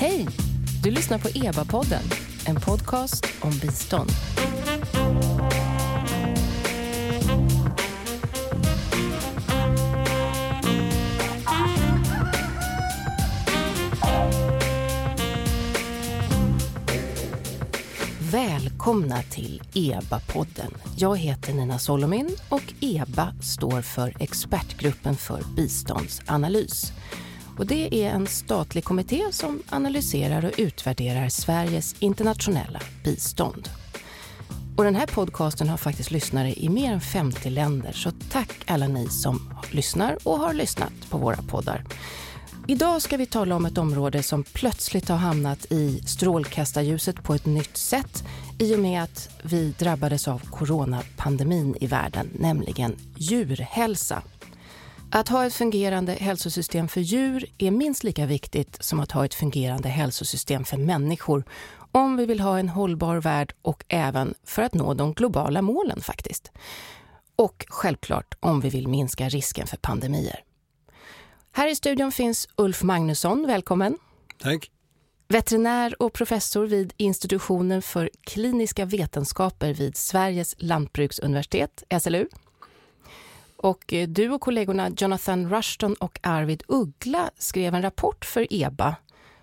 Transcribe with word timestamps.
Hej! 0.00 0.26
Du 0.82 0.90
lyssnar 0.90 1.18
på 1.18 1.28
EBA-podden, 1.28 2.02
en 2.46 2.60
podcast 2.60 3.26
om 3.40 3.50
bistånd. 3.50 4.10
Välkomna 18.32 19.22
till 19.22 19.62
EBA-podden. 19.74 20.74
Jag 20.96 21.16
heter 21.16 21.52
Nina 21.52 21.78
Solomin 21.78 22.36
och 22.48 22.74
EBA 22.80 23.34
står 23.40 23.82
för 23.82 24.16
Expertgruppen 24.20 25.16
för 25.16 25.42
biståndsanalys. 25.56 26.92
Och 27.60 27.66
det 27.66 28.04
är 28.04 28.10
en 28.10 28.26
statlig 28.26 28.84
kommitté 28.84 29.24
som 29.32 29.62
analyserar 29.68 30.44
och 30.44 30.52
utvärderar 30.56 31.28
Sveriges 31.28 31.94
internationella 31.98 32.80
bistånd. 33.04 33.68
Och 34.76 34.84
den 34.84 34.94
här 34.94 35.06
podcasten 35.06 35.68
har 35.68 35.76
faktiskt 35.76 36.10
lyssnare 36.10 36.54
i 36.54 36.68
mer 36.68 36.92
än 36.92 37.00
50 37.00 37.50
länder, 37.50 37.92
så 37.92 38.10
tack 38.30 38.50
alla 38.66 38.88
ni 38.88 39.08
som 39.08 39.54
lyssnar 39.70 40.18
och 40.28 40.38
har 40.38 40.54
lyssnat 40.54 40.92
på 41.10 41.18
våra 41.18 41.36
poddar. 41.36 41.84
Idag 42.66 43.02
ska 43.02 43.16
vi 43.16 43.26
tala 43.26 43.56
om 43.56 43.66
ett 43.66 43.78
område 43.78 44.22
som 44.22 44.44
plötsligt 44.44 45.08
har 45.08 45.16
hamnat 45.16 45.72
i 45.72 46.02
strålkastarljuset 46.06 47.22
på 47.22 47.34
ett 47.34 47.46
nytt 47.46 47.76
sätt 47.76 48.24
i 48.58 48.74
och 48.74 48.80
med 48.80 49.02
att 49.02 49.28
vi 49.42 49.74
drabbades 49.78 50.28
av 50.28 50.38
coronapandemin 50.50 51.76
i 51.80 51.86
världen, 51.86 52.30
nämligen 52.38 52.96
djurhälsa. 53.16 54.22
Att 55.12 55.28
ha 55.28 55.46
ett 55.46 55.54
fungerande 55.54 56.12
hälsosystem 56.12 56.88
för 56.88 57.00
djur 57.00 57.44
är 57.58 57.70
minst 57.70 58.04
lika 58.04 58.26
viktigt 58.26 58.76
som 58.80 59.00
att 59.00 59.12
ha 59.12 59.24
ett 59.24 59.34
fungerande 59.34 59.88
hälsosystem 59.88 60.64
för 60.64 60.76
människor 60.76 61.44
om 61.92 62.16
vi 62.16 62.26
vill 62.26 62.40
ha 62.40 62.58
en 62.58 62.68
hållbar 62.68 63.16
värld 63.16 63.54
och 63.62 63.84
även 63.88 64.34
för 64.44 64.62
att 64.62 64.74
nå 64.74 64.94
de 64.94 65.12
globala 65.12 65.62
målen 65.62 66.00
faktiskt. 66.00 66.52
Och 67.36 67.66
självklart 67.68 68.34
om 68.40 68.60
vi 68.60 68.70
vill 68.70 68.88
minska 68.88 69.28
risken 69.28 69.66
för 69.66 69.76
pandemier. 69.76 70.44
Här 71.52 71.68
i 71.68 71.76
studion 71.76 72.12
finns 72.12 72.48
Ulf 72.56 72.82
Magnusson, 72.82 73.46
välkommen. 73.46 73.98
Tack. 74.38 74.70
Veterinär 75.28 76.02
och 76.02 76.12
professor 76.12 76.66
vid 76.66 76.92
institutionen 76.96 77.82
för 77.82 78.10
kliniska 78.20 78.84
vetenskaper 78.84 79.74
vid 79.74 79.96
Sveriges 79.96 80.54
lantbruksuniversitet, 80.58 81.82
SLU. 82.00 82.26
Och 83.62 83.92
eh, 83.92 84.08
du 84.08 84.30
och 84.30 84.40
kollegorna 84.40 84.90
Jonathan 84.96 85.50
Rushton 85.50 85.94
och 85.94 86.18
Arvid 86.22 86.62
Uggla 86.68 87.30
skrev 87.38 87.74
en 87.74 87.82
rapport 87.82 88.24
för 88.24 88.46
EBA 88.50 88.96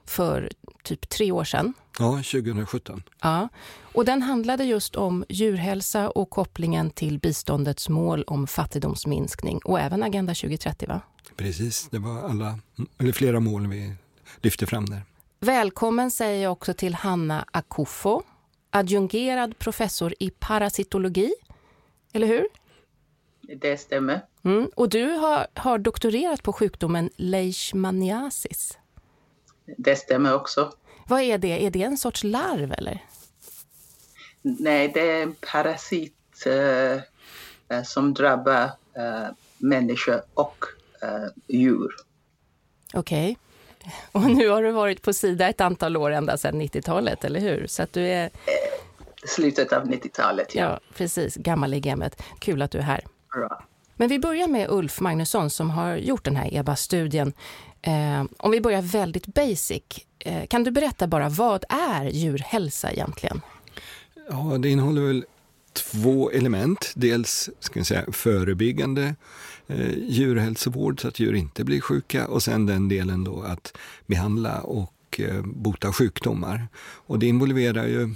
för 0.06 0.52
typ 0.84 1.10
tre 1.10 1.32
år 1.32 1.44
sedan. 1.44 1.74
Ja, 2.00 2.12
2017. 2.12 3.04
Ja, 3.22 3.50
och 3.94 4.06
den 4.06 4.22
handlade 4.22 4.64
just 4.64 4.96
om 4.96 5.26
djurhälsa 5.30 6.10
och 6.10 6.30
kopplingen 6.30 6.90
till 6.90 7.20
biståndets 7.20 7.90
mål 7.90 8.24
om 8.28 8.48
fattigdomsminskning 8.48 9.60
och 9.66 9.80
även 9.80 10.04
Agenda 10.04 10.34
2030 10.34 10.88
va? 10.88 11.02
Precis, 11.36 11.88
det 11.92 12.00
var 12.00 12.30
alla, 12.30 12.60
eller 12.98 13.12
flera 13.12 13.40
mål 13.40 13.68
vi 13.68 13.96
lyfte 14.42 14.66
fram 14.66 14.86
där. 14.86 15.02
Välkommen 15.40 16.12
säger 16.12 16.44
jag 16.44 16.52
också 16.52 16.74
till 16.74 16.94
Hanna 16.96 17.46
Akufo, 17.52 18.22
adjungerad 18.70 19.60
professor 19.60 20.14
i 20.20 20.30
parasitologi. 20.30 21.34
Eller 22.14 22.28
hur? 22.28 22.48
Det 23.56 23.78
stämmer. 23.78 24.26
Mm. 24.44 24.70
Och 24.76 24.90
du 24.90 25.10
har, 25.10 25.48
har 25.54 25.78
doktorerat 25.78 26.44
på 26.44 26.54
sjukdomen 26.54 27.10
leishmaniasis. 27.16 28.78
Det 29.78 29.96
stämmer 29.96 30.34
också. 30.34 30.72
Vad 31.08 31.22
är 31.22 31.38
det? 31.38 31.66
Är 31.66 31.72
det 31.72 31.84
en 31.84 31.98
sorts 31.98 32.24
larv 32.24 32.74
eller? 32.74 33.04
Nej, 34.42 34.92
det 34.94 35.12
är 35.12 35.24
en 35.24 35.36
parasit 35.52 36.46
eh, 36.46 37.84
som 37.84 38.14
drabbar 38.14 38.64
eh, 38.94 39.28
människor 39.58 40.22
och 40.34 40.66
eh, 41.02 41.28
djur. 41.48 41.92
Okej. 42.94 43.38
Okay. 43.82 43.92
Och 44.12 44.32
nu 44.32 44.50
har 44.50 44.64
du 44.64 44.72
varit 44.72 45.02
på 45.02 45.14
Sida 45.14 45.50
ett 45.50 45.62
antal 45.62 45.98
år, 45.98 46.12
ända 46.12 46.38
sedan 46.38 46.62
90-talet, 46.62 47.24
eller 47.24 47.40
hur? 47.40 47.68
Så 47.68 47.84
att 47.84 47.94
du 47.94 48.08
är... 48.08 48.30
Slutet 49.28 49.74
av 49.74 49.86
90-talet, 49.86 50.56
ja. 50.56 50.64
Ja, 50.64 50.80
precis. 50.94 51.36
Gammal 51.36 51.74
i 51.74 51.80
gamet. 51.80 52.24
Kul 52.40 52.62
att 52.62 52.72
du 52.72 52.78
är 52.78 52.82
här. 52.82 53.04
Men 53.96 54.10
vi 54.10 54.20
börjar 54.20 54.48
med 54.48 54.70
Ulf 54.70 55.00
Magnusson 55.00 55.50
som 55.50 55.70
har 55.70 55.96
gjort 55.96 56.24
den 56.24 56.36
här 56.36 56.54
EBA-studien. 56.54 57.34
Eh, 57.82 58.24
om 58.38 58.52
vi 58.52 58.62
börjar 58.62 58.82
väldigt 58.82 59.28
basic. 59.28 59.84
Eh, 60.20 60.48
kan 60.48 60.64
du 60.64 60.72
berätta 60.72 61.08
bara, 61.08 61.30
vad 61.30 61.66
är 61.70 62.06
djurhälsa 62.06 62.92
egentligen? 62.92 63.42
Ja, 64.30 64.58
det 64.58 64.70
innehåller 64.70 65.02
väl 65.02 65.26
två 65.74 66.32
element. 66.32 66.92
Dels 66.96 67.50
ska 67.60 67.84
säga, 67.84 68.06
förebyggande 68.12 69.16
eh, 69.68 69.98
djurhälsovård 69.98 71.02
så 71.02 71.08
att 71.08 71.20
djur 71.20 71.34
inte 71.34 71.64
blir 71.64 71.82
sjuka 71.82 72.28
och 72.28 72.44
sen 72.44 72.66
den 72.66 72.90
delen 72.90 73.24
då 73.24 73.42
att 73.42 73.78
behandla 74.06 74.62
och 74.62 75.20
eh, 75.20 75.42
bota 75.44 75.94
sjukdomar. 75.94 76.68
Och 76.80 77.20
det 77.20 77.26
involverar 77.28 77.86
ju 77.86 78.16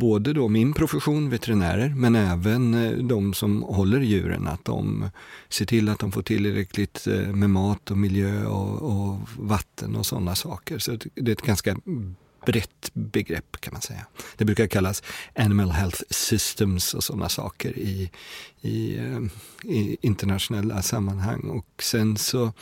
både 0.00 0.32
då 0.32 0.48
min 0.48 0.72
profession, 0.72 1.30
veterinärer, 1.30 1.88
men 1.88 2.14
även 2.14 2.74
eh, 2.74 2.92
de 2.92 3.34
som 3.34 3.62
håller 3.62 4.00
djuren. 4.00 4.48
Att 4.48 4.64
de 4.64 5.10
ser 5.48 5.66
till 5.66 5.88
att 5.88 5.98
de 5.98 6.12
får 6.12 6.22
tillräckligt 6.22 7.06
eh, 7.06 7.34
med 7.34 7.50
mat 7.50 7.90
och 7.90 7.98
miljö 7.98 8.46
och, 8.46 8.82
och 8.82 9.18
vatten 9.36 9.96
och 9.96 10.06
sådana 10.06 10.34
saker. 10.34 10.78
Så 10.78 10.98
det 11.14 11.30
är 11.30 11.32
ett 11.32 11.42
ganska 11.42 11.76
brett 12.46 12.90
begrepp 12.92 13.60
kan 13.60 13.72
man 13.72 13.82
säga. 13.82 14.06
Det 14.36 14.44
brukar 14.44 14.66
kallas 14.66 15.02
animal 15.34 15.70
health 15.70 16.02
systems 16.10 16.94
och 16.94 17.04
sådana 17.04 17.28
saker 17.28 17.78
i, 17.78 18.10
i, 18.60 18.98
eh, 18.98 19.20
i 19.70 19.96
internationella 20.00 20.82
sammanhang. 20.82 21.40
Och 21.40 21.82
sen 21.82 22.16
så 22.16 22.52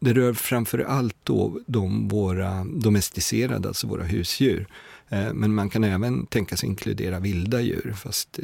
det 0.00 0.12
rör 0.12 0.32
framför 0.32 0.78
allt 0.78 1.16
då 1.22 1.60
de 1.66 2.08
våra 2.08 2.64
domesticerade, 2.64 3.68
alltså 3.68 3.86
våra 3.86 4.04
husdjur. 4.04 4.66
Eh, 5.08 5.32
men 5.32 5.54
man 5.54 5.70
kan 5.70 5.84
även 5.84 6.26
tänka 6.26 6.56
sig 6.56 6.68
inkludera 6.68 7.18
vilda 7.18 7.60
djur, 7.60 7.94
fast 7.96 8.38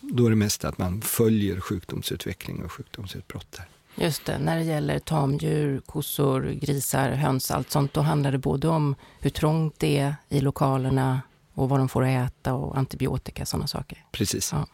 då 0.00 0.26
är 0.26 0.30
det 0.30 0.36
mest 0.36 0.64
att 0.64 0.78
man 0.78 1.02
följer 1.02 1.60
sjukdomsutveckling 1.60 2.64
och 2.64 2.72
sjukdomsutbrott 2.72 3.52
där. 3.52 3.68
Just 4.04 4.24
det, 4.24 4.38
när 4.38 4.56
det 4.56 4.64
gäller 4.64 4.98
tamdjur, 4.98 5.80
kossor, 5.86 6.42
grisar, 6.60 7.10
höns, 7.10 7.50
allt 7.50 7.70
sånt, 7.70 7.94
då 7.94 8.00
handlar 8.00 8.32
det 8.32 8.38
både 8.38 8.68
om 8.68 8.94
hur 9.20 9.30
trångt 9.30 9.74
det 9.78 9.98
är 9.98 10.14
i 10.28 10.40
lokalerna 10.40 11.22
och 11.54 11.68
vad 11.68 11.80
de 11.80 11.88
får 11.88 12.04
äta 12.04 12.54
och 12.54 12.78
antibiotika, 12.78 13.46
sådana 13.46 13.66
saker. 13.66 14.04
Precis. 14.12 14.52
Ja. 14.52 14.66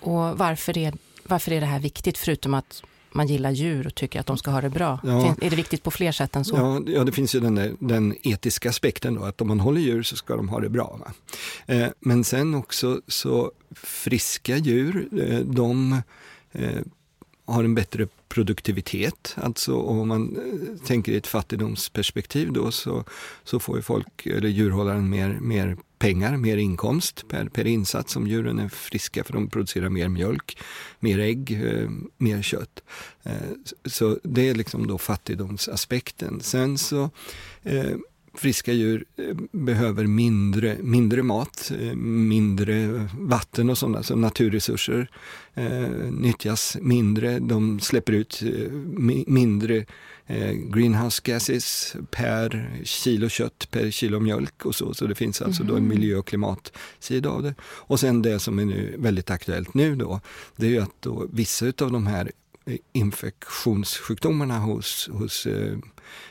Och 0.00 0.38
varför 0.38 0.78
är, 0.78 0.94
varför 1.24 1.52
är 1.52 1.60
det 1.60 1.66
här 1.66 1.80
viktigt, 1.80 2.18
förutom 2.18 2.54
att 2.54 2.82
man 3.18 3.26
gillar 3.26 3.50
djur 3.50 3.86
och 3.86 3.94
tycker 3.94 4.20
att 4.20 4.26
de 4.26 4.38
ska 4.38 4.50
ha 4.50 4.60
det 4.60 4.70
bra? 4.70 5.00
Ja. 5.04 5.34
Är 5.40 5.50
det 5.50 5.56
viktigt 5.56 5.82
på 5.82 5.90
fler 5.90 6.12
sätt 6.12 6.36
än 6.36 6.44
så? 6.44 6.56
Ja, 6.56 6.82
ja 6.86 7.04
det 7.04 7.12
finns 7.12 7.34
ju 7.34 7.40
den, 7.40 7.54
där, 7.54 7.74
den 7.78 8.16
etiska 8.22 8.68
aspekten 8.68 9.14
då, 9.14 9.24
att 9.24 9.40
om 9.40 9.48
man 9.48 9.60
håller 9.60 9.80
djur 9.80 10.02
så 10.02 10.16
ska 10.16 10.36
de 10.36 10.48
ha 10.48 10.60
det 10.60 10.68
bra. 10.68 11.00
Eh, 11.66 11.86
men 12.00 12.24
sen 12.24 12.54
också 12.54 13.00
så 13.08 13.52
friska 13.74 14.56
djur, 14.56 15.08
eh, 15.20 15.38
de 15.38 16.02
eh, 16.52 16.80
har 17.46 17.64
en 17.64 17.74
bättre 17.74 18.08
produktivitet. 18.28 19.36
Alltså 19.36 19.76
om 19.76 20.08
man 20.08 20.36
eh, 20.36 20.86
tänker 20.86 21.12
i 21.12 21.16
ett 21.16 21.26
fattigdomsperspektiv 21.26 22.52
då 22.52 22.70
så, 22.70 23.04
så 23.44 23.60
får 23.60 23.76
ju 23.76 23.82
folk, 23.82 24.26
eller 24.26 24.48
djurhållaren 24.48 25.10
mer, 25.10 25.38
mer 25.40 25.76
pengar, 25.98 26.36
mer 26.36 26.56
inkomst 26.56 27.28
per, 27.28 27.48
per 27.48 27.66
insats 27.66 28.16
om 28.16 28.26
djuren 28.26 28.58
är 28.58 28.68
friska 28.68 29.24
för 29.24 29.32
de 29.32 29.48
producerar 29.48 29.88
mer 29.88 30.08
mjölk, 30.08 30.58
mer 31.00 31.18
ägg, 31.18 31.60
eh, 31.64 31.90
mer 32.16 32.42
kött. 32.42 32.82
Eh, 33.22 33.32
så 33.84 34.18
det 34.22 34.48
är 34.48 34.54
liksom 34.54 34.86
då 34.86 34.98
fattigdomsaspekten. 34.98 36.40
Sen 36.40 36.78
så 36.78 37.10
eh, 37.62 37.96
friska 38.34 38.72
djur 38.72 39.04
eh, 39.16 39.36
behöver 39.52 40.06
mindre, 40.06 40.76
mindre 40.82 41.22
mat, 41.22 41.72
eh, 41.80 41.94
mindre 41.96 43.08
vatten 43.18 43.70
och 43.70 43.78
sådana, 43.78 44.02
så 44.02 44.16
naturresurser 44.16 45.10
eh, 45.54 45.88
nyttjas 46.10 46.76
mindre. 46.80 47.38
De 47.38 47.80
släpper 47.80 48.12
ut 48.12 48.42
eh, 48.42 48.72
mindre 49.26 49.86
eh, 50.26 50.52
greenhouse 50.52 51.22
gases 51.24 51.96
per 52.10 52.70
kilo 52.84 53.28
kött, 53.28 53.68
per 53.70 53.90
kilo 53.90 54.20
mjölk 54.20 54.66
och 54.66 54.74
så. 54.74 54.94
Så 54.94 55.06
det 55.06 55.14
finns 55.14 55.42
alltså 55.42 55.62
mm. 55.62 55.70
då 55.70 55.76
en 55.76 55.82
mhm. 55.82 55.98
miljö 55.98 56.16
och 56.16 56.26
klimatsida 56.26 57.30
av 57.30 57.42
det. 57.42 57.54
Och 57.62 58.00
sen 58.00 58.22
det 58.22 58.38
som 58.38 58.58
är 58.58 58.64
nu 58.64 58.94
väldigt 58.98 59.30
aktuellt 59.30 59.74
nu 59.74 59.96
då, 59.96 60.20
det 60.56 60.66
är 60.66 60.70
ju 60.70 60.80
att 60.80 60.96
då 61.00 61.26
vissa 61.32 61.66
av 61.66 61.92
de 61.92 62.06
här 62.06 62.32
infektionssjukdomarna 62.92 64.58
hos, 64.58 65.08
hos 65.12 65.46
eh, 65.46 65.78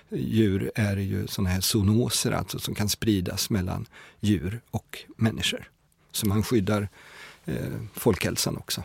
djur 0.10 0.72
är 0.76 0.98
ju 0.98 1.28
sådana 1.28 1.50
här 1.50 1.62
zoonoser, 1.62 2.32
alltså 2.32 2.60
som 2.60 2.76
kan 2.76 2.90
spridas 2.90 3.50
mellan 3.50 3.86
djur 4.20 4.62
och 4.72 5.06
människor. 5.16 5.72
Så 6.12 6.28
man 6.28 6.44
skyddar 6.44 6.90
eh, 7.46 7.56
folkhälsan 7.94 8.58
också. 8.58 8.84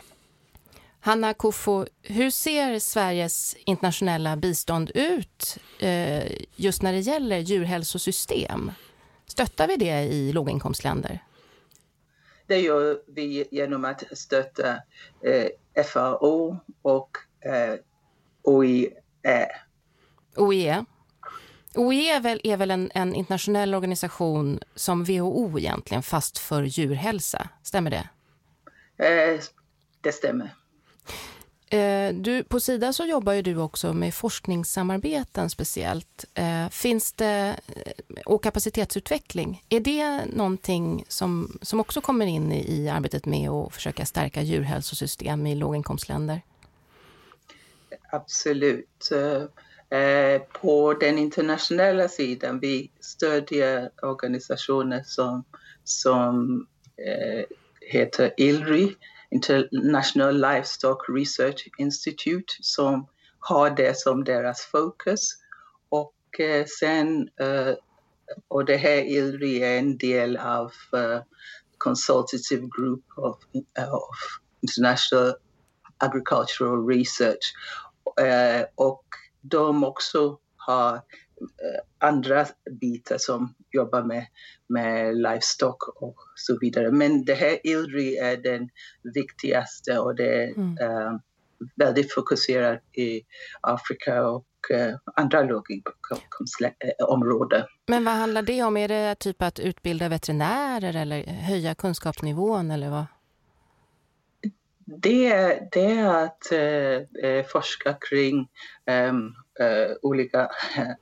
Hanna 0.99 1.33
Kofo, 1.33 1.85
hur 2.01 2.29
ser 2.29 2.79
Sveriges 2.79 3.55
internationella 3.65 4.35
bistånd 4.35 4.91
ut 4.93 5.57
eh, 5.79 6.31
just 6.55 6.81
när 6.81 6.93
det 6.93 6.99
gäller 6.99 7.39
djurhälsosystem? 7.39 8.71
Stöttar 9.27 9.67
vi 9.67 9.75
det 9.75 10.01
i 10.01 10.33
låginkomstländer? 10.33 11.23
Det 12.47 12.59
gör 12.59 13.01
vi 13.07 13.47
genom 13.51 13.85
att 13.85 14.03
stötta 14.17 14.69
eh, 15.21 15.83
FAO 15.85 16.57
och 16.81 17.17
eh, 17.45 17.75
OIE. 18.43 18.89
OIE? 20.35 20.85
OIE 21.75 22.15
är 22.15 22.19
väl, 22.19 22.41
är 22.43 22.57
väl 22.57 22.71
en, 22.71 22.91
en, 22.93 23.15
internationell 23.15 23.75
organisation 23.75 24.59
som 24.75 25.03
WHO 25.03 25.59
egentligen, 25.59 26.03
fast 26.03 26.37
för 26.37 26.63
djurhälsa. 26.63 27.49
Stämmer 27.63 27.91
det? 27.91 28.09
Eh, 29.05 29.39
det 30.01 30.11
stämmer. 30.11 30.49
Eh, 31.73 32.13
du, 32.13 32.43
på 32.43 32.59
Sida 32.59 32.93
så 32.93 33.05
jobbar 33.05 33.33
ju 33.33 33.41
du 33.41 33.57
också 33.57 33.93
med 33.93 34.13
forskningssamarbeten 34.13 35.49
speciellt. 35.49 36.25
Eh, 36.33 36.69
finns 36.69 37.13
det, 37.13 37.59
och 38.25 38.43
kapacitetsutveckling. 38.43 39.63
Är 39.69 39.79
det 39.79 40.25
någonting 40.25 41.05
som, 41.07 41.57
som 41.61 41.79
också 41.79 42.01
kommer 42.01 42.25
in 42.25 42.51
i, 42.51 42.81
i 42.81 42.89
arbetet 42.89 43.25
med 43.25 43.49
att 43.49 43.73
försöka 43.73 44.05
stärka 44.05 44.41
djurhälsosystem 44.41 45.47
i 45.47 45.55
låginkomstländer? 45.55 46.41
Absolut. 48.13 49.11
Eh, 49.11 49.99
eh, 49.99 50.41
på 50.41 50.93
den 50.93 51.17
internationella 51.17 52.07
sidan, 52.07 52.59
vi 52.59 52.91
stödjer 52.99 53.89
organisationer 54.01 55.03
som, 55.05 55.43
som 55.83 56.67
eh, 56.97 57.45
heter 57.81 58.33
ILRI, 58.37 58.95
International 59.31 60.41
Livestock 60.41 61.09
Research 61.09 61.67
Institute, 61.77 62.53
som 62.61 63.07
har 63.39 63.69
det 63.69 63.97
som 63.97 64.23
deras 64.23 64.61
fokus. 64.61 65.37
Och 65.89 66.13
sen, 66.79 67.29
och 68.47 68.65
det 68.65 68.77
här 68.77 69.01
ILRI 69.01 69.63
är 69.63 69.79
en 69.79 69.97
del 69.97 70.37
av 70.37 70.71
Consultative 71.77 72.67
Group 72.77 73.03
of, 73.17 73.37
of 73.77 74.15
International 74.61 75.33
Agricultural 75.97 76.87
Research. 76.87 77.53
Uh, 78.21 78.65
och 78.75 79.03
de 79.41 79.83
också 79.83 80.37
har 80.55 81.01
andra 81.99 82.45
bitar 82.81 83.17
som 83.19 83.55
jobbar 83.71 84.03
med, 84.03 84.25
med 84.67 85.15
livestock 85.15 86.01
och 86.01 86.17
så 86.35 86.57
vidare. 86.61 86.91
Men 86.91 87.25
det 87.25 87.33
här 87.33 87.67
ILRI 87.67 88.17
är 88.17 88.37
den 88.37 88.69
viktigaste 89.13 89.99
och 89.99 90.15
det 90.15 90.43
är 90.43 90.47
mm. 90.47 90.69
uh, 90.69 91.19
väldigt 91.75 92.13
fokuserat 92.13 92.97
i 92.97 93.21
Afrika 93.61 94.27
och 94.27 94.45
uh, 94.73 94.95
andra 95.15 95.43
låginkomstområden. 95.43 97.63
Men 97.87 98.05
vad 98.05 98.13
handlar 98.13 98.41
det 98.41 98.63
om? 98.63 98.77
Är 98.77 98.87
det 98.87 99.15
typ 99.15 99.41
att 99.41 99.59
utbilda 99.59 100.09
veterinärer 100.09 100.95
eller 100.95 101.23
höja 101.23 101.75
kunskapsnivån 101.75 102.71
eller 102.71 102.89
vad? 102.89 103.05
Det, 104.85 105.59
det 105.71 105.91
är 105.91 106.23
att 106.25 106.47
uh, 107.23 107.45
forska 107.45 107.97
kring 108.09 108.47
um, 109.09 109.35
uh, 109.61 109.95
olika 110.01 110.49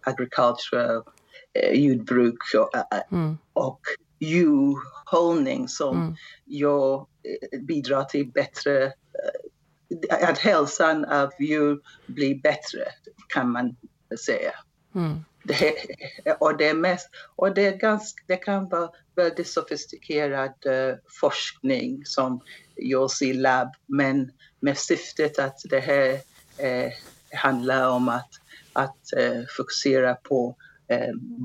agricultural 0.01 0.95
uh, 0.97 1.73
jordbruk 1.73 2.37
och, 2.57 2.69
mm. 3.11 3.37
och 3.53 3.81
djurhållning 4.19 5.67
som 5.67 5.97
mm. 5.97 6.15
jag 6.45 7.07
bidrar 7.67 8.03
till 8.03 8.31
bättre 8.31 8.93
att 10.09 10.37
hälsan 10.37 11.05
av 11.05 11.29
djur 11.39 11.81
blir 12.05 12.41
bättre 12.41 12.83
kan 13.27 13.51
man 13.51 13.75
säga. 14.25 14.53
Mm. 14.95 15.19
Det, 15.43 15.75
och 16.39 16.57
det 16.57 16.69
är 16.69 16.73
mest, 16.73 17.09
och 17.35 17.53
det, 17.55 17.65
är 17.65 17.77
ganska, 17.77 18.23
det 18.27 18.37
kan 18.37 18.69
vara 18.69 18.89
väldigt 19.15 19.47
sofistikerad 19.47 20.65
uh, 20.65 20.95
forskning 21.21 22.05
som 22.05 22.41
görs 22.75 23.21
i 23.21 23.33
labb 23.33 23.69
men 23.85 24.31
med 24.59 24.77
syftet 24.77 25.39
att 25.39 25.57
det 25.69 25.79
här 25.79 26.13
uh, 26.13 26.91
handlar 27.33 27.89
om 27.89 28.09
att 28.09 28.29
att 28.73 28.97
uh, 29.19 29.43
fokusera 29.57 30.15
på 30.15 30.55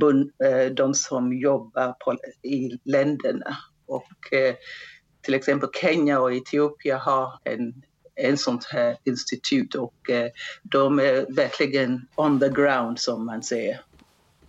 bun, 0.00 0.32
de 0.74 0.94
som 0.94 1.32
jobbar 1.32 1.92
på, 1.92 2.18
i 2.42 2.78
länderna. 2.84 3.56
Och 3.86 4.12
till 5.22 5.34
exempel 5.34 5.68
Kenya 5.72 6.20
och 6.20 6.34
Etiopien 6.34 6.98
har 6.98 7.40
en, 7.44 7.82
en 8.16 8.38
sånt 8.38 8.64
här 8.64 8.96
institut 9.04 9.74
och 9.74 10.10
eh, 10.10 10.30
de 10.62 10.98
är 10.98 11.34
verkligen 11.34 12.06
on 12.14 12.40
the 12.40 12.48
ground 12.48 12.98
som 12.98 13.26
man 13.26 13.42
säger. 13.42 13.80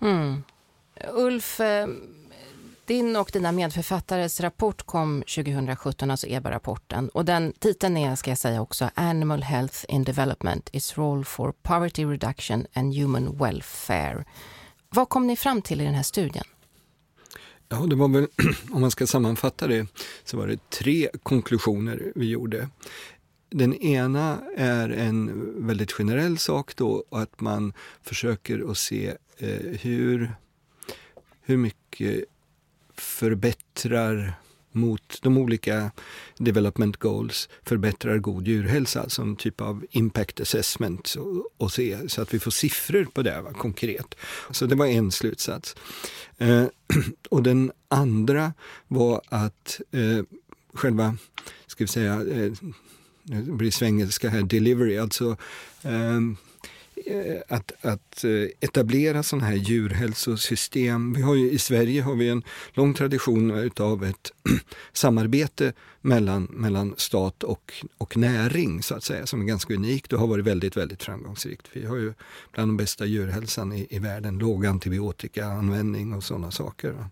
Mm. 0.02 0.44
Ulf, 1.14 1.60
eh, 1.60 1.88
din 2.86 3.16
och 3.16 3.30
dina 3.34 3.52
medförfattares 3.52 4.42
rapport 4.42 4.84
kom 4.84 5.22
2017, 5.22 6.12
alltså 6.12 6.28
EBA-rapporten. 6.28 7.10
Och 7.10 7.26
den 7.26 7.54
titeln 7.60 7.98
är, 7.98 8.16
ska 8.16 8.32
jag 8.32 8.38
säga 8.38 8.62
också, 8.62 8.90
Animal 8.94 9.44
Health 9.44 9.86
in 9.88 10.04
Development, 10.04 10.70
its 10.74 10.98
role 10.98 11.24
for 11.24 11.54
poverty 11.62 12.06
reduction 12.06 12.66
and 12.74 12.96
human 12.96 13.38
welfare. 13.38 14.26
Vad 14.90 15.10
kom 15.10 15.28
ni 15.28 15.36
fram 15.36 15.62
till 15.62 15.82
i 15.82 15.84
den 15.84 15.94
här 15.94 16.04
studien? 16.04 16.46
Ja, 17.70 17.78
det 17.78 17.96
var 17.96 18.08
väl, 18.08 18.28
om 18.72 18.82
man 18.82 18.92
ska 18.92 19.08
sammanfatta 19.08 19.68
det, 19.68 19.88
så 20.24 20.38
var 20.38 20.48
det 20.48 20.70
tre 20.70 21.10
konklusioner 21.24 22.12
vi 22.16 22.30
gjorde. 22.30 22.70
Den 23.50 23.74
ena 23.74 24.42
är 24.56 24.90
en 24.90 25.54
väldigt 25.68 25.92
generell 25.92 26.38
sak 26.38 26.76
då, 26.76 27.04
att 27.12 27.42
man 27.42 27.74
försöker 28.02 28.72
att 28.72 28.78
se 28.78 29.14
eh, 29.38 29.80
hur, 29.82 30.32
hur 31.42 31.58
mycket 31.58 32.24
förbättrar 32.94 34.34
mot 34.72 35.20
de 35.22 35.38
olika 35.38 35.92
development 36.38 36.98
goals 36.98 37.50
förbättrar 37.64 38.18
god 38.18 38.48
djurhälsa 38.48 39.10
som 39.10 39.36
typ 39.36 39.62
av 39.62 39.86
impact 39.90 40.40
assessment 40.40 41.16
och, 41.16 41.50
och 41.58 41.72
se, 41.72 42.10
så 42.10 42.22
att 42.22 42.34
vi 42.34 42.40
får 42.40 42.52
siffror 42.52 43.06
på 43.14 43.22
det 43.22 43.42
va, 43.42 43.54
konkret. 43.54 44.16
Så 44.52 44.66
det 44.66 44.76
var 44.76 44.86
en 44.86 45.12
slutsats. 45.12 45.76
Eh, 46.38 46.66
och 47.30 47.44
den 47.44 47.72
andra 47.88 48.54
var 48.88 49.22
att 49.26 49.82
eh, 49.92 50.24
själva, 50.74 51.18
ska 51.68 51.84
vi 51.84 51.88
säga, 51.88 52.14
eh, 52.14 52.52
det 53.28 53.52
blir 53.52 53.72
svengelska 53.72 54.30
här, 54.30 54.42
delivery, 54.42 54.98
alltså 54.98 55.38
ehm, 55.84 56.38
eh, 57.06 57.42
att, 57.48 57.72
att 57.82 58.24
eh, 58.24 58.50
etablera 58.60 59.24
sådana 59.24 59.46
här 59.46 59.56
djurhälsosystem. 59.56 61.14
Vi 61.14 61.22
har 61.22 61.36
ju, 61.36 61.52
I 61.52 61.60
Sverige 61.60 62.02
har 62.02 62.16
vi 62.16 62.30
en 62.30 62.44
lång 62.74 62.94
tradition 62.94 63.72
av 63.80 64.04
ett 64.04 64.32
samarbete 64.94 65.74
mellan, 66.08 66.44
mellan 66.44 66.94
stat 66.98 67.44
och, 67.44 67.74
och 67.98 68.18
näring 68.18 68.84
så 68.84 68.96
att 68.96 69.04
säga, 69.04 69.26
som 69.26 69.42
är 69.42 69.46
ganska 69.46 69.74
unikt 69.74 70.14
och 70.14 70.20
har 70.20 70.28
varit 70.28 70.46
väldigt, 70.46 70.78
väldigt 70.78 71.04
framgångsrikt. 71.04 71.68
Vi 71.74 71.86
har 71.86 71.96
ju 71.96 72.14
bland 72.54 72.70
de 72.70 72.78
bästa 72.78 73.06
djurhälsan 73.06 73.74
i, 73.74 73.88
i 73.90 74.00
världen, 74.00 74.38
låg 74.38 74.66
antibiotikaanvändning 74.66 76.14
och 76.14 76.24
sådana 76.24 76.52
saker. 76.52 77.06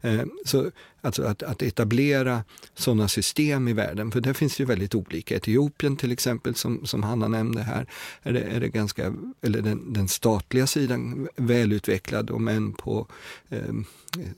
Eh, 0.00 0.22
så 0.44 0.70
alltså 1.06 1.22
att, 1.22 1.42
att 1.42 1.62
etablera 1.62 2.44
sådana 2.74 3.08
system 3.08 3.68
i 3.68 3.72
världen, 3.72 4.10
för 4.10 4.20
där 4.20 4.32
finns 4.32 4.56
det 4.56 4.62
ju 4.62 4.66
väldigt 4.66 4.94
olika. 4.94 5.36
Etiopien 5.36 5.96
till 5.96 6.12
exempel, 6.12 6.54
som, 6.54 6.86
som 6.86 7.02
Hanna 7.02 7.28
nämnde 7.28 7.62
här, 7.62 7.86
är 8.22 8.32
det, 8.32 8.40
är 8.40 8.60
det 8.60 8.68
ganska, 8.68 9.14
eller 9.42 9.62
den, 9.62 9.92
den 9.92 10.08
statliga 10.08 10.66
sidan 10.66 11.28
välutvecklad, 11.36 12.30
om 12.30 12.48
än 12.48 12.72
på 12.72 13.06
eh, 13.48 13.74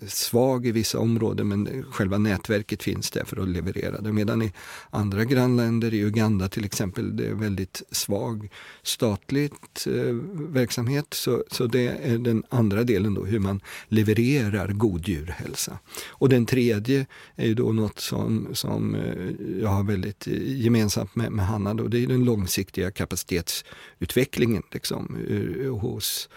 svag 0.06 0.66
i 0.66 0.72
vissa 0.72 0.98
områden, 0.98 1.48
men 1.48 1.84
själva 1.90 2.18
nätverket 2.18 2.82
finns 2.82 3.10
där 3.10 3.24
för 3.24 3.42
att 3.42 3.48
leverera 3.48 3.97
det. 4.00 4.12
Medan 4.12 4.42
i 4.42 4.52
andra 4.90 5.24
grannländer, 5.24 5.94
i 5.94 6.04
Uganda 6.04 6.48
till 6.48 6.64
exempel, 6.64 7.16
det 7.16 7.26
är 7.26 7.34
väldigt 7.34 7.82
svag 7.90 8.48
statligt 8.82 9.86
eh, 9.86 10.14
verksamhet. 10.34 11.14
Så, 11.14 11.44
så 11.50 11.66
det 11.66 11.88
är 11.88 12.18
den 12.18 12.42
andra 12.48 12.84
delen 12.84 13.14
då, 13.14 13.24
hur 13.24 13.38
man 13.38 13.60
levererar 13.88 14.68
god 14.68 15.08
djurhälsa. 15.08 15.78
Och 16.08 16.28
den 16.28 16.46
tredje 16.46 17.06
är 17.36 17.46
ju 17.46 17.54
då 17.54 17.72
något 17.72 18.00
som, 18.00 18.48
som 18.52 18.94
eh, 18.94 19.60
jag 19.60 19.68
har 19.68 19.82
väldigt 19.82 20.26
eh, 20.26 20.60
gemensamt 20.60 21.16
med, 21.16 21.32
med 21.32 21.46
Hanna, 21.46 21.74
då, 21.74 21.88
det 21.88 22.02
är 22.02 22.06
den 22.06 22.24
långsiktiga 22.24 22.90
kapacitetsutvecklingen 22.90 24.62
liksom, 24.72 25.16
eh, 25.30 25.72
hos 25.72 26.28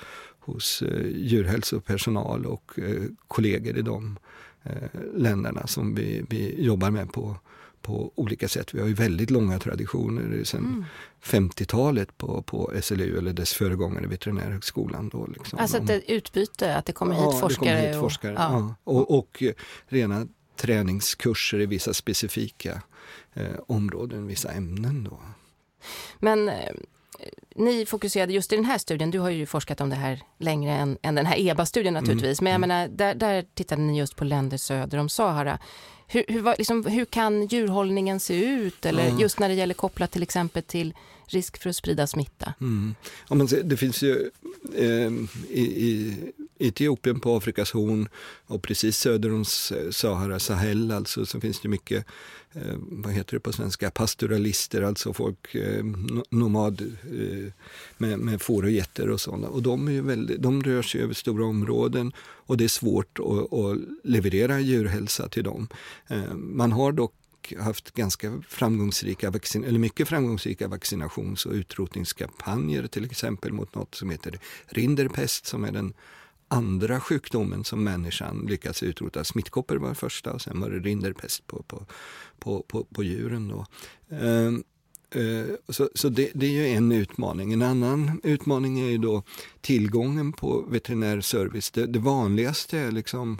hos 0.43 0.83
djurhälsopersonal 1.15 2.45
och 2.45 2.71
kollegor 3.27 3.77
i 3.77 3.81
de 3.81 4.17
länderna 5.15 5.67
som 5.67 5.95
vi, 5.95 6.25
vi 6.29 6.63
jobbar 6.63 6.91
med 6.91 7.13
på, 7.13 7.35
på 7.81 8.11
olika 8.15 8.47
sätt. 8.47 8.73
Vi 8.73 8.79
har 8.79 8.87
ju 8.87 8.93
väldigt 8.93 9.29
långa 9.29 9.59
traditioner 9.59 10.43
sedan 10.43 10.85
mm. 11.23 11.49
50-talet 11.49 12.17
på, 12.17 12.41
på 12.41 12.73
SLU 12.81 13.17
eller 13.17 13.33
dess 13.33 13.53
föregångare 13.53 14.07
Veterinärhögskolan. 14.07 15.09
Då, 15.09 15.27
liksom. 15.27 15.59
Alltså 15.59 15.77
att 15.77 15.87
det 15.87 16.11
utbyte, 16.11 16.75
att 16.75 16.85
det 16.85 16.93
kommer 16.93 17.15
hit 17.15 17.23
ja, 17.23 17.39
forskare? 17.39 17.75
Kommer 17.75 17.87
hit 17.87 17.99
forskare 17.99 18.33
och, 18.33 18.39
ja. 18.39 18.51
Ja. 18.51 18.75
Och, 18.83 19.17
och, 19.17 19.43
rena 19.87 20.27
träningskurser 20.55 21.61
i 21.61 21.65
vissa 21.65 21.93
specifika 21.93 22.81
eh, 23.33 23.45
områden, 23.67 24.27
vissa 24.27 24.51
ämnen. 24.51 25.03
Då. 25.03 25.19
Men 26.19 26.49
eh, 26.49 26.73
ni 27.55 27.85
fokuserade 27.85 28.33
just 28.33 28.53
i 28.53 28.55
den 28.55 28.65
här 28.65 28.77
studien, 28.77 29.11
du 29.11 29.19
har 29.19 29.29
ju 29.29 29.45
forskat 29.45 29.81
om 29.81 29.89
det 29.89 29.95
här 29.95 30.21
längre 30.37 30.71
än, 30.71 30.97
än 31.01 31.15
den 31.15 31.25
här 31.25 31.39
EBA-studien 31.39 31.93
naturligtvis, 31.93 32.41
mm. 32.41 32.43
men 32.43 32.51
jag 32.51 32.57
mm. 32.57 32.69
menar, 32.69 33.13
där, 33.13 33.15
där 33.15 33.45
tittade 33.53 33.81
ni 33.81 33.97
just 33.97 34.15
på 34.15 34.23
länder 34.23 34.57
söder 34.57 34.97
om 34.97 35.09
Sahara. 35.09 35.59
Hur, 36.11 36.25
hur, 36.27 36.57
liksom, 36.57 36.85
hur 36.85 37.05
kan 37.05 37.45
djurhållningen 37.45 38.19
se 38.19 38.45
ut? 38.45 38.85
Eller 38.85 39.07
mm. 39.07 39.19
just 39.19 39.39
när 39.39 39.49
det 39.49 39.55
gäller 39.55 39.73
kopplat 39.73 40.11
till 40.11 40.23
exempel 40.23 40.63
till 40.63 40.93
risk 41.33 41.57
för 41.57 41.69
att 41.69 41.75
sprida 41.75 42.07
smitta? 42.07 42.53
Mm. 42.61 42.95
Ja, 43.29 43.35
men 43.35 43.47
det 43.63 43.77
finns 43.77 44.01
ju 44.01 44.29
eh, 44.75 45.11
i, 45.49 45.61
i, 45.61 46.17
Etiopien 46.59 47.19
på 47.19 47.35
Afrikas 47.37 47.71
horn 47.71 48.07
och 48.45 48.63
precis 48.63 48.97
söder 48.97 49.33
om 49.33 49.45
Sahara, 49.91 50.39
Sahel 50.39 50.91
alltså, 50.91 51.25
så 51.25 51.39
finns 51.39 51.59
det 51.59 51.69
mycket, 51.69 52.05
eh, 52.53 52.75
vad 52.77 53.13
heter 53.13 53.33
det 53.33 53.39
på 53.39 53.53
svenska, 53.53 53.91
pastoralister, 53.91 54.81
alltså 54.81 55.13
folk, 55.13 55.55
eh, 55.55 55.83
nomad 56.29 56.81
eh, 57.03 57.53
med, 57.97 58.19
med 58.19 58.41
får 58.41 58.63
och 58.63 58.71
getter 58.71 59.09
och 59.09 59.21
sådana. 59.21 59.47
Och 59.47 59.61
de, 59.61 59.87
är 59.87 60.01
väldigt, 60.01 60.41
de 60.41 60.63
rör 60.63 60.81
sig 60.81 61.01
över 61.01 61.13
stora 61.13 61.45
områden 61.45 62.11
och 62.19 62.57
det 62.57 62.63
är 62.63 62.67
svårt 62.67 63.19
att, 63.19 63.53
att 63.53 63.77
leverera 64.03 64.59
djurhälsa 64.59 65.27
till 65.27 65.43
dem. 65.43 65.67
Eh, 66.07 66.33
man 66.33 66.71
har 66.71 66.91
dock 66.91 67.13
haft 67.59 67.91
ganska 67.91 68.41
framgångsrika, 68.47 69.31
vaccin 69.31 69.63
eller 69.63 69.79
mycket 69.79 70.07
framgångsrika 70.07 70.67
vaccinations 70.67 71.45
och 71.45 71.53
utrotningskampanjer 71.53 72.87
till 72.87 73.05
exempel 73.05 73.53
mot 73.53 73.75
något 73.75 73.95
som 73.95 74.09
heter 74.09 74.39
rinderpest 74.65 75.45
som 75.45 75.63
är 75.63 75.71
den 75.71 75.93
andra 76.51 76.99
sjukdomen 76.99 77.63
som 77.63 77.83
människan 77.83 78.45
lyckats 78.49 78.83
utrota. 78.83 79.23
Smittkoppor 79.23 79.75
var 79.75 79.93
första 79.93 80.33
och 80.33 80.41
sen 80.41 80.59
var 80.61 80.69
det 80.69 80.79
rinderpest 80.79 81.47
på, 81.47 81.63
på, 81.63 81.85
på, 82.39 82.65
på, 82.67 82.83
på 82.83 83.03
djuren. 83.03 83.47
Då. 83.47 83.65
Ehm, 84.15 84.63
eh, 85.15 85.55
så, 85.69 85.89
så 85.95 86.09
det, 86.09 86.31
det, 86.33 86.45
är 86.45 86.51
ju 86.51 86.67
en 86.67 86.91
utmaning. 86.91 87.53
En 87.53 87.61
annan 87.61 88.21
utmaning 88.23 88.79
är 88.79 88.89
ju 88.89 88.97
då 88.97 89.23
tillgången 89.61 90.33
på 90.33 90.65
veterinär 90.69 91.21
service. 91.21 91.71
Det, 91.71 91.85
det 91.85 91.99
vanligaste 91.99 92.79
är 92.79 92.91
liksom 92.91 93.39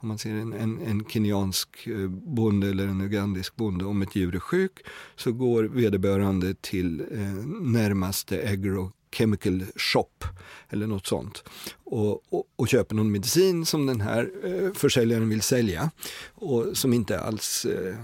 om 0.00 0.08
man 0.08 0.18
ser 0.18 0.30
en, 0.30 0.52
en, 0.52 0.80
en 0.86 1.04
kenyansk 1.04 1.86
eh, 1.86 2.08
bonde 2.08 2.68
eller 2.68 2.86
en 2.86 3.00
ugandisk 3.00 3.56
bonde, 3.56 3.84
om 3.84 4.02
ett 4.02 4.16
djur 4.16 4.34
är 4.34 4.38
sjuk 4.38 4.78
så 5.16 5.32
går 5.32 5.64
vederbörande 5.64 6.54
till 6.54 7.00
eh, 7.00 7.18
närmaste 7.60 8.48
agrochemical 8.48 9.64
shop 9.76 10.24
eller 10.68 10.86
något 10.86 11.06
sånt 11.06 11.44
och, 11.84 12.34
och, 12.34 12.44
och, 12.56 12.68
köper 12.68 12.94
någon 12.94 13.12
medicin 13.12 13.66
som 13.66 13.86
den 13.86 14.00
här 14.00 14.30
eh, 14.44 14.72
försäljaren 14.72 15.28
vill 15.28 15.42
sälja 15.42 15.90
och 16.34 16.66
som 16.76 16.92
inte 16.92 17.20
alls 17.20 17.64
eh, 17.64 17.94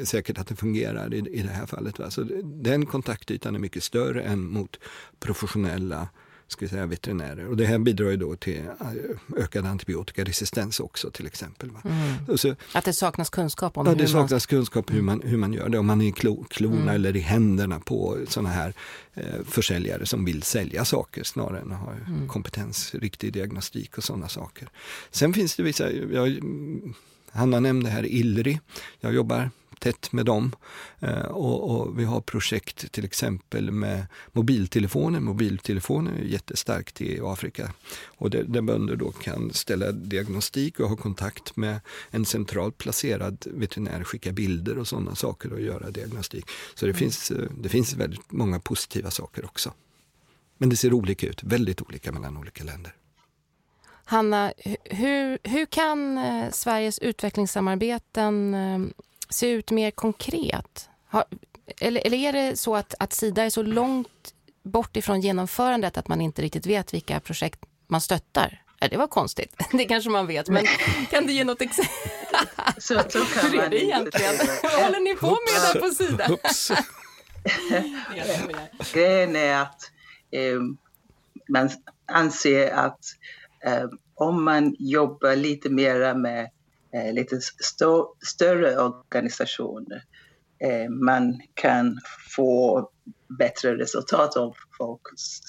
är 0.00 0.04
säkert 0.04 0.38
att 0.38 0.46
det 0.46 0.56
fungerar 0.56 1.14
i, 1.14 1.18
i 1.18 1.42
det 1.42 1.48
här 1.48 1.66
fallet. 1.66 1.98
Va? 1.98 2.10
Så 2.10 2.22
den 2.44 2.86
kontaktytan 2.86 3.54
är 3.54 3.58
mycket 3.58 3.82
större 3.82 4.22
än 4.22 4.44
mot 4.44 4.78
professionella 5.20 6.08
ska 6.48 6.68
säga, 6.68 6.86
veterinärer. 6.86 7.46
Och 7.48 7.56
det 7.56 7.66
här 7.66 7.78
bidrar 7.78 8.10
ju 8.10 8.16
då 8.16 8.36
till 8.36 8.58
eh, 8.58 9.42
ökad 9.44 9.66
antibiotikaresistens 9.66 10.80
också 10.80 11.10
till 11.10 11.26
exempel. 11.26 11.70
Mm. 11.84 12.38
Så, 12.38 12.54
att 12.72 12.84
det 12.84 12.92
saknas 12.92 13.30
kunskap 13.30 13.78
om 13.78 13.86
ja, 13.86 13.94
det 13.94 14.06
saknas 14.06 14.30
man... 14.30 14.40
kunskap 14.40 14.92
hur 14.92 15.02
man, 15.02 15.22
hur 15.24 15.36
man 15.36 15.52
gör 15.52 15.68
det. 15.68 15.78
Om 15.78 15.86
man 15.86 16.00
är 16.00 16.08
i 16.08 16.12
klo, 16.12 16.44
klorna 16.50 16.76
mm. 16.76 16.94
eller 16.94 17.16
i 17.16 17.20
händerna 17.20 17.80
på 17.80 18.18
sådana 18.28 18.48
här 18.48 18.74
eh, 19.14 19.44
försäljare 19.44 20.06
som 20.06 20.24
vill 20.24 20.42
sälja 20.42 20.84
saker 20.84 21.24
snarare 21.24 21.60
än 21.60 21.72
att 21.72 21.78
ha 21.78 21.92
mm. 21.92 22.28
kompetens, 22.28 22.94
riktig 22.94 23.32
diagnostik 23.32 23.98
och 23.98 24.04
sådana 24.04 24.28
saker. 24.28 24.68
Sen 25.10 25.32
finns 25.32 25.56
det 25.56 25.62
vissa, 25.62 25.90
jag, 25.92 26.40
Hanna 27.30 27.60
nämnde 27.60 27.90
här 27.90 28.06
ILRI. 28.06 28.60
Jag 29.00 29.14
jobbar 29.14 29.50
tätt 29.82 30.12
med 30.12 30.26
dem. 30.26 30.52
Eh, 31.00 31.24
och, 31.24 31.70
och, 31.70 31.98
vi 31.98 32.04
har 32.04 32.20
projekt 32.20 32.92
till 32.92 33.04
exempel 33.04 33.70
med 33.70 34.06
mobiltelefoner. 34.32 35.20
Mobiltelefoner 35.20 36.12
är 36.12 36.24
jättestarkt 36.24 37.00
i 37.00 37.20
Afrika. 37.22 37.72
Och 38.04 38.30
där, 38.30 38.44
där 38.44 38.62
bönder 38.62 38.96
då 38.96 39.12
kan 39.12 39.52
ställa 39.52 39.92
diagnostik 39.92 40.80
och 40.80 40.88
ha 40.88 40.96
kontakt 40.96 41.56
med 41.56 41.80
en 42.10 42.24
centralt 42.24 42.78
placerad 42.78 43.46
veterinär, 43.46 44.04
skicka 44.04 44.32
bilder 44.32 44.78
och 44.78 44.88
sådana 44.88 45.14
saker 45.14 45.52
och 45.52 45.60
göra 45.60 45.90
diagnostik. 45.90 46.44
Så 46.74 46.86
det, 46.86 46.90
mm. 46.90 46.98
finns, 46.98 47.30
eh, 47.30 47.50
det 47.60 47.68
finns 47.68 47.94
väldigt 47.94 48.32
många 48.32 48.60
positiva 48.60 49.10
saker 49.10 49.44
också. 49.44 49.72
Men 50.58 50.68
det 50.68 50.76
ser 50.76 50.92
olika 50.92 51.26
ut, 51.26 51.42
väldigt 51.42 51.82
olika 51.82 52.12
mellan 52.12 52.36
olika 52.36 52.64
länder. 52.64 52.94
Hanna, 54.04 54.52
hur, 54.84 55.38
hur 55.42 55.66
kan 55.66 56.18
eh, 56.18 56.50
Sveriges 56.50 56.98
utvecklingssamarbeten 56.98 58.54
se 59.32 59.50
ut 59.50 59.70
mer 59.70 59.90
konkret? 59.90 60.88
Har, 61.06 61.24
eller, 61.80 62.06
eller 62.06 62.18
är 62.18 62.32
det 62.32 62.56
så 62.56 62.76
att, 62.76 62.94
att 62.98 63.12
Sida 63.12 63.44
är 63.44 63.50
så 63.50 63.62
långt 63.62 64.34
bort 64.62 64.96
ifrån 64.96 65.20
genomförandet 65.20 65.96
att 65.98 66.08
man 66.08 66.20
inte 66.20 66.42
riktigt 66.42 66.66
vet 66.66 66.94
vilka 66.94 67.20
projekt 67.20 67.60
man 67.86 68.00
stöttar? 68.00 68.62
Det 68.90 68.96
var 68.96 69.06
konstigt. 69.06 69.54
Det 69.72 69.84
kanske 69.84 70.10
man 70.10 70.26
vet, 70.26 70.48
men 70.48 70.66
kan 71.10 71.26
du 71.26 71.32
ge 71.32 71.44
något 71.44 71.60
exempel? 71.60 71.94
Så, 72.78 73.02
så 73.08 73.18
kan 73.24 73.50
Hur 73.50 73.60
är 73.60 73.68
det 73.68 73.84
egentligen? 73.84 74.34
Vad 74.62 74.72
håller 74.72 75.00
ni 75.00 75.14
på 75.14 75.26
med 75.26 75.62
där 75.62 75.80
på 75.80 75.94
Sida? 75.94 76.28
Grejen 78.92 79.36
är 79.36 79.62
att 79.62 79.90
eh, 80.30 80.60
man 81.48 81.70
anser 82.12 82.70
att 82.70 82.98
eh, 83.64 83.84
om 84.14 84.44
man 84.44 84.76
jobbar 84.78 85.36
lite 85.36 85.70
mer 85.70 86.14
med 86.14 86.50
eh, 86.94 87.12
lite 87.12 87.40
stå, 87.40 88.14
större 88.26 88.78
organisationer. 88.78 90.02
Eh, 90.64 90.90
man 90.90 91.40
kan 91.54 91.98
få 92.36 92.90
bättre 93.38 93.76
resultat 93.76 94.36
av 94.36 94.54
folk 94.78 95.00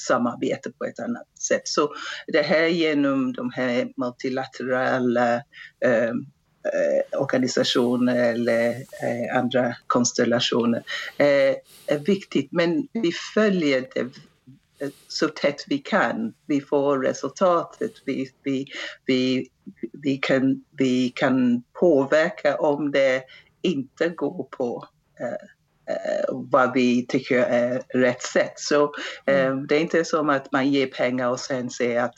samarbete 0.07 0.71
på 0.71 0.85
ett 0.85 0.99
annat 0.99 1.27
sätt. 1.39 1.67
Så 1.67 1.93
det 2.27 2.41
här 2.41 2.67
genom 2.67 3.33
de 3.33 3.51
här 3.55 3.87
multilaterala 3.97 5.35
eh, 5.85 6.09
eh 6.63 7.19
organisationer 7.19 8.29
eller 8.33 8.69
eh, 8.69 9.37
andra 9.37 9.75
konstellationer 9.87 10.83
eh, 11.17 11.55
är 11.87 11.99
viktigt. 12.05 12.51
Men 12.51 12.87
vi 12.93 13.11
följer 13.33 13.87
det 13.95 14.07
så 15.07 15.27
tätt 15.27 15.65
vi 15.67 15.77
kan. 15.77 16.33
Vi 16.45 16.61
får 16.61 16.99
resultatet. 16.99 17.91
Vi, 18.05 18.29
vi, 18.43 18.65
vi, 19.05 19.49
vi, 20.03 20.17
kan, 20.17 20.63
vi 20.77 21.09
kan 21.09 21.63
påverka 21.79 22.57
om 22.57 22.91
det 22.91 23.23
inte 23.61 24.09
går 24.09 24.43
på 24.43 24.87
uh, 25.21 25.27
uh, 25.95 26.47
vad 26.51 26.73
vi 26.73 27.05
tycker 27.07 27.39
är 27.39 27.83
rätt 27.93 28.21
sätt. 28.21 28.53
Så 28.55 28.83
uh, 28.83 29.55
det 29.67 29.75
är 29.75 29.79
inte 29.79 30.05
som 30.05 30.29
att 30.29 30.51
man 30.51 30.71
ger 30.71 30.87
pengar 30.87 31.29
och 31.29 31.39
sen 31.39 31.69
säger 31.69 32.03
att 32.03 32.15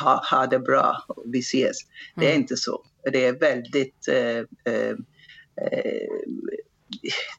ha, 0.00 0.22
ha 0.30 0.46
det 0.46 0.58
bra, 0.58 1.04
vi 1.26 1.38
ses. 1.38 1.76
Det 2.14 2.26
är 2.26 2.30
mm. 2.30 2.40
inte 2.40 2.56
så. 2.56 2.84
Det 3.12 3.26
är 3.26 3.32
väldigt 3.32 4.08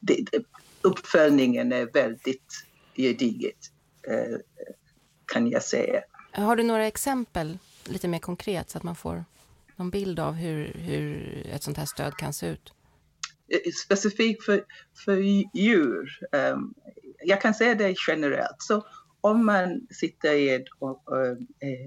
det, 0.00 0.26
uppföljningen 0.82 1.72
är 1.72 1.86
väldigt 1.86 2.66
gediget 2.96 3.73
kan 5.26 5.50
jag 5.50 5.62
säga. 5.62 6.02
Har 6.32 6.56
du 6.56 6.62
några 6.62 6.86
exempel 6.86 7.58
lite 7.84 8.08
mer 8.08 8.18
konkret 8.18 8.70
så 8.70 8.78
att 8.78 8.84
man 8.84 8.96
får 8.96 9.24
någon 9.76 9.90
bild 9.90 10.20
av 10.20 10.34
hur, 10.34 10.72
hur 10.74 11.46
ett 11.52 11.62
sånt 11.62 11.76
här 11.76 11.86
stöd 11.86 12.16
kan 12.16 12.32
se 12.32 12.46
ut? 12.46 12.72
Eh, 13.48 13.72
specifikt 13.84 14.44
för, 14.44 14.64
för 15.04 15.16
djur. 15.54 16.18
Um, 16.32 16.74
jag 17.24 17.40
kan 17.40 17.54
säga 17.54 17.74
det 17.74 17.94
generellt. 18.08 18.56
Så 18.58 18.86
om 19.20 19.46
man 19.46 19.86
sitter 19.90 20.32
i 20.32 20.50
ett... 20.50 20.64
Och, 20.78 21.08
och, 21.08 21.26
eh, 21.26 21.84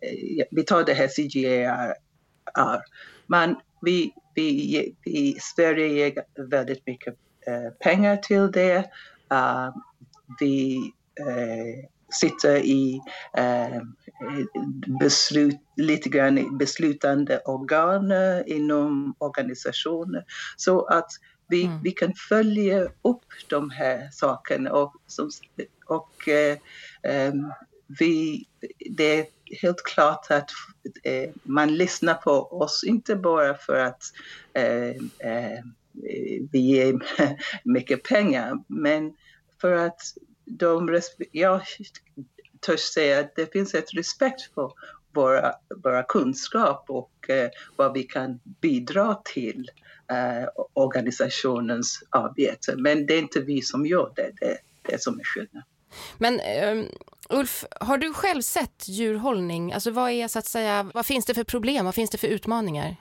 eh, 0.00 0.44
vi 0.50 0.64
tar 0.64 0.84
det 0.84 0.94
här 0.94 1.08
CGAR. 1.08 2.82
Man, 3.26 3.56
vi, 3.80 4.14
vi, 4.34 4.94
vi, 5.04 5.36
Sverige 5.40 5.88
ger 5.88 6.24
väldigt 6.50 6.86
mycket 6.86 7.14
eh, 7.46 7.70
pengar 7.80 8.16
till 8.16 8.52
det. 8.52 8.78
Uh, 9.32 9.74
vi 10.40 10.76
eh, 10.76 10.82
sitter 12.20 12.56
i 12.56 13.00
eh, 13.36 13.82
beslut, 15.00 15.60
lite 15.76 16.08
grann 16.08 16.58
beslutande 16.58 17.38
organ 17.38 18.12
inom 18.46 19.14
organisationer. 19.18 20.24
Så 20.56 20.84
att 20.86 21.08
vi, 21.48 21.64
mm. 21.64 21.82
vi 21.82 21.90
kan 21.90 22.14
följa 22.28 22.82
upp 22.82 23.26
de 23.48 23.70
här 23.70 24.08
sakerna 24.12 24.72
och, 24.72 24.94
som, 25.06 25.30
och 25.86 26.28
eh, 26.28 26.58
vi, 27.98 28.44
det 28.90 29.18
är 29.18 29.26
helt 29.62 29.82
klart 29.84 30.30
att 30.30 30.50
eh, 31.02 31.30
man 31.42 31.74
lyssnar 31.74 32.14
på 32.14 32.30
oss, 32.30 32.84
inte 32.84 33.16
bara 33.16 33.54
för 33.54 33.78
att 33.78 34.02
eh, 34.52 34.88
eh 35.30 35.58
vi 36.52 36.58
ger 36.58 36.98
mycket 37.64 38.02
pengar, 38.02 38.64
men 38.66 39.12
för 39.60 39.72
att 39.72 40.00
de, 40.44 41.00
jag 41.32 41.60
törs 42.60 42.80
säga 42.80 43.20
att 43.20 43.36
det 43.36 43.52
finns 43.52 43.74
ett 43.74 43.94
respekt 43.94 44.54
för 44.54 44.72
våra, 45.14 45.54
våra 45.82 46.02
kunskap 46.02 46.84
och 46.88 47.30
eh, 47.30 47.50
vad 47.76 47.92
vi 47.92 48.02
kan 48.02 48.40
bidra 48.60 49.14
till 49.24 49.70
eh, 50.10 50.48
organisationens 50.72 52.02
arbete. 52.10 52.74
Men 52.76 53.06
det 53.06 53.14
är 53.14 53.18
inte 53.18 53.40
vi 53.40 53.62
som 53.62 53.86
gör 53.86 54.12
det, 54.16 54.32
det, 54.40 54.58
det 54.82 55.02
som 55.02 55.20
är 55.20 55.24
skillnaden. 55.24 55.62
Men 56.18 56.40
um, 56.78 56.86
Ulf, 57.28 57.64
har 57.80 57.98
du 57.98 58.14
själv 58.14 58.42
sett 58.42 58.88
djurhållning? 58.88 59.72
Alltså 59.72 59.90
vad 59.90 60.10
är 60.10 60.28
så 60.28 60.38
att 60.38 60.46
säga, 60.46 60.90
vad 60.94 61.06
finns 61.06 61.24
det 61.24 61.34
för 61.34 61.44
problem, 61.44 61.84
vad 61.84 61.94
finns 61.94 62.10
det 62.10 62.18
för 62.18 62.28
utmaningar? 62.28 62.96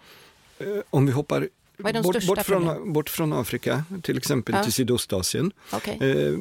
Eh, 0.60 0.68
om 0.90 1.06
vi 1.06 1.12
hoppar 1.12 1.50
bort, 1.84 2.28
bort, 2.28 2.46
från, 2.46 2.94
bort, 2.94 3.10
från, 3.10 3.34
Afrika, 3.34 3.84
till 4.02 4.18
exempel 4.18 4.56
ja. 4.56 4.64
till 4.64 4.74
Sydostasien. 4.74 5.52
Okay. 5.74 6.10
Eh, 6.10 6.40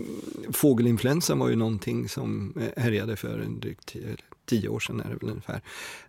fågelinfluensan 0.53 1.39
var 1.39 1.49
ju 1.49 1.57
någonting 1.57 2.09
som 2.09 2.55
härjade 2.77 3.17
för 3.17 3.39
en 3.39 3.61
drygt 3.61 3.87
tio, 3.87 4.17
tio 4.47 4.69
år 4.69 4.81
sedan 4.81 5.01
är 5.01 5.09
det 5.09 5.17
väl 5.17 5.31
ungefär. 5.31 5.61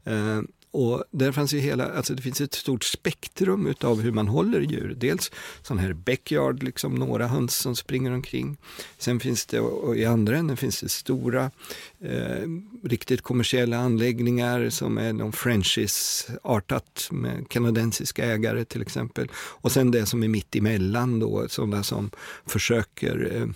Eh, 0.03 0.41
och 0.71 1.03
där 1.11 1.31
fanns 1.31 1.53
ju 1.53 1.59
hela, 1.59 1.91
alltså 1.91 2.13
det 2.13 2.21
finns 2.21 2.41
ett 2.41 2.53
stort 2.53 2.83
spektrum 2.83 3.67
utav 3.67 4.01
hur 4.01 4.11
man 4.11 4.27
håller 4.27 4.61
djur. 4.61 4.95
Dels 4.97 5.31
sån 5.61 5.79
här 5.79 5.93
backyard, 5.93 6.63
liksom 6.63 6.95
några 6.95 7.27
höns 7.27 7.55
som 7.55 7.75
springer 7.75 8.11
omkring. 8.11 8.57
Sen 8.97 9.19
finns 9.19 9.45
det, 9.45 9.59
och 9.59 9.97
i 9.97 10.05
andra 10.05 10.37
änden 10.37 10.57
finns 10.57 10.81
det 10.81 10.89
stora, 10.89 11.51
eh, 11.99 12.47
riktigt 12.83 13.21
kommersiella 13.21 13.77
anläggningar 13.77 14.69
som 14.69 14.97
är 14.97 15.13
någon 15.13 15.31
franchise-artat 15.31 17.07
med 17.11 17.49
kanadensiska 17.49 18.25
ägare 18.25 18.65
till 18.65 18.81
exempel. 18.81 19.27
Och 19.35 19.71
sen 19.71 19.91
det 19.91 20.05
som 20.05 20.23
är 20.23 20.27
mitt 20.27 20.55
emellan 20.55 21.19
då, 21.19 21.45
sådana 21.49 21.83
som 21.83 22.11
försöker 22.45 23.31
eh, 23.35 23.47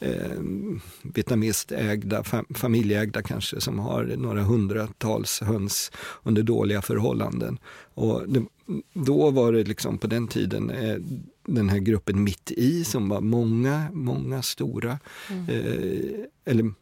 eh, 0.00 0.40
vietnamestägda, 1.02 2.24
fam 2.24 2.46
familjeägda 2.54 3.22
kanske, 3.22 3.60
som 3.60 3.78
har 3.78 4.04
några 4.04 4.42
hundratals 4.42 5.40
höns 5.40 5.92
under 6.22 6.42
dåliga 6.42 6.82
förhållanden. 6.82 7.58
Och 7.94 8.28
det, 8.28 8.44
då 8.92 9.30
var 9.30 9.52
det 9.52 9.64
liksom 9.64 9.98
på 9.98 10.06
den 10.06 10.28
tiden 10.28 10.70
eh, 10.70 10.96
den 11.46 11.68
här 11.68 11.78
gruppen 11.78 12.24
mitt 12.24 12.50
i 12.50 12.84
som 12.84 13.08
var 13.08 13.20
många, 13.20 13.86
många 13.92 14.42
stora, 14.42 14.98
mm. 15.30 15.48
eh, 15.48 16.24
eller 16.44 16.72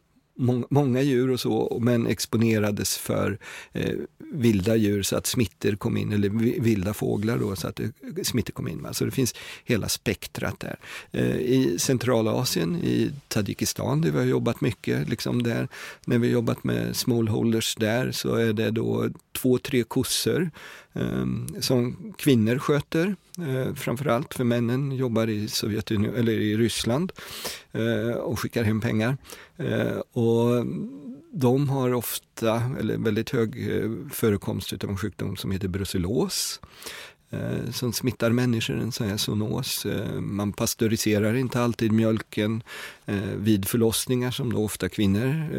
många 0.69 1.01
djur 1.01 1.29
och 1.29 1.39
så, 1.39 1.77
men 1.81 2.07
exponerades 2.07 2.97
för 2.97 3.39
eh, 3.73 3.93
vilda 4.31 4.75
djur 4.75 5.03
så 5.03 5.15
att 5.15 5.27
smittor 5.27 5.75
kom 5.75 5.97
in, 5.97 6.13
eller 6.13 6.29
vilda 6.61 6.93
fåglar 6.93 7.37
då, 7.37 7.55
så 7.55 7.67
att 7.67 7.75
smitter 7.75 8.23
smittor 8.23 8.53
kom 8.53 8.67
in. 8.67 8.87
Så 8.91 9.05
det 9.05 9.11
finns 9.11 9.35
hela 9.65 9.89
spektrat 9.89 10.59
där. 10.59 10.79
Eh, 11.11 11.35
I 11.35 11.75
Centralasien, 11.79 12.75
i 12.75 13.11
Tadzjikistan, 13.27 14.01
där 14.01 14.11
vi 14.11 14.17
har 14.17 14.25
jobbat 14.25 14.61
mycket, 14.61 15.09
liksom 15.09 15.43
där, 15.43 15.67
när 16.05 16.17
vi 16.17 16.27
har 16.27 16.33
jobbat 16.33 16.63
med 16.63 16.95
smallholders 16.95 17.75
där, 17.75 18.11
så 18.11 18.35
är 18.35 18.53
det 18.53 18.71
då 18.71 19.09
två, 19.31 19.57
tre 19.57 19.83
kossor 19.83 20.49
Ehm, 20.93 21.47
som 21.59 22.13
kvinnor 22.17 22.57
sköter, 22.57 23.15
eh, 23.37 23.73
framförallt 23.73 24.33
för 24.33 24.43
männen 24.43 24.91
jobbar 24.91 25.27
i 25.27 25.47
Sovjetunion, 25.47 26.15
eller 26.15 26.33
i 26.33 26.57
Ryssland 26.57 27.11
eh, 27.71 28.15
och 28.15 28.39
skickar 28.39 28.63
hem 28.63 28.81
pengar. 28.81 29.17
Eh, 29.57 29.99
och 30.11 30.65
de 31.31 31.69
har 31.69 31.93
ofta, 31.93 32.63
eller 32.79 32.97
väldigt 32.97 33.29
hög 33.29 33.75
eh, 33.75 33.91
förekomst 34.11 34.73
av 34.83 34.89
en 34.89 34.97
sjukdom 34.97 35.35
som 35.35 35.51
heter 35.51 35.67
brucellos 35.67 36.59
Eh, 37.31 37.71
som 37.71 37.93
smittar 37.93 38.31
människor, 38.31 38.79
en 38.79 38.91
sån 38.91 39.07
här 39.07 39.17
zoonos. 39.17 39.85
Eh, 39.85 40.21
man 40.21 40.53
pasteuriserar 40.53 41.33
inte 41.33 41.61
alltid 41.61 41.91
mjölken 41.91 42.63
eh, 43.05 43.15
vid 43.35 43.67
förlossningar 43.67 44.31
som 44.31 44.53
då 44.53 44.63
ofta 44.63 44.89
kvinnor 44.89 45.49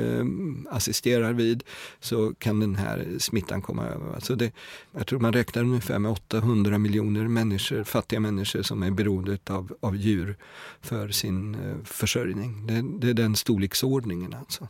assisterar 0.71 1.33
vid, 1.33 1.63
så 2.01 2.35
kan 2.39 2.61
den 2.61 2.77
här 2.77 3.07
smittan 3.19 3.63
komma 3.63 3.87
över. 3.87 4.15
Alltså 4.15 4.37
det, 4.37 4.53
jag 4.93 5.07
tror 5.07 5.21
man 5.21 5.33
räknar 5.33 5.63
ungefär 5.63 5.99
med 5.99 6.13
800 6.13 6.79
miljoner 6.79 7.29
människor, 7.29 7.85
fattiga 7.85 8.21
människor 8.21 8.63
som 8.63 8.83
är 8.83 8.91
beroende 8.91 9.39
av, 9.47 9.77
av 9.81 9.97
djur 9.97 10.37
för 10.81 11.09
sin 11.09 11.57
försörjning. 11.85 12.67
Det, 12.67 12.85
det 13.01 13.11
är 13.11 13.15
den 13.15 13.37
storleksordningen 13.37 14.35
alltså. 14.35 14.69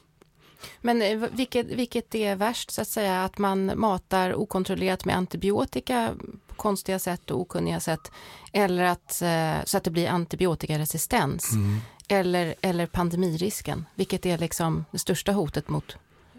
Men 0.80 1.02
eh, 1.02 1.28
vilket, 1.32 1.66
vilket 1.66 2.14
är 2.14 2.36
värst, 2.36 2.70
så 2.70 2.82
att 2.82 2.88
säga, 2.88 3.24
att 3.24 3.38
man 3.38 3.72
matar 3.76 4.34
okontrollerat 4.34 5.04
med 5.04 5.16
antibiotika 5.16 6.14
på 6.46 6.54
konstiga 6.54 6.98
sätt 6.98 7.30
och 7.30 7.40
okunniga 7.40 7.80
sätt, 7.80 8.10
eller 8.52 8.84
att, 8.84 9.22
eh, 9.22 9.64
så 9.64 9.76
att 9.76 9.84
det 9.84 9.90
blir 9.90 10.08
antibiotikaresistens, 10.08 11.52
mm. 11.52 11.78
eller, 12.08 12.54
eller 12.60 12.86
pandemirisken, 12.86 13.86
vilket 13.94 14.26
är 14.26 14.38
liksom 14.38 14.84
det 14.90 14.98
största 14.98 15.32
hotet 15.32 15.68
mot 15.68 15.96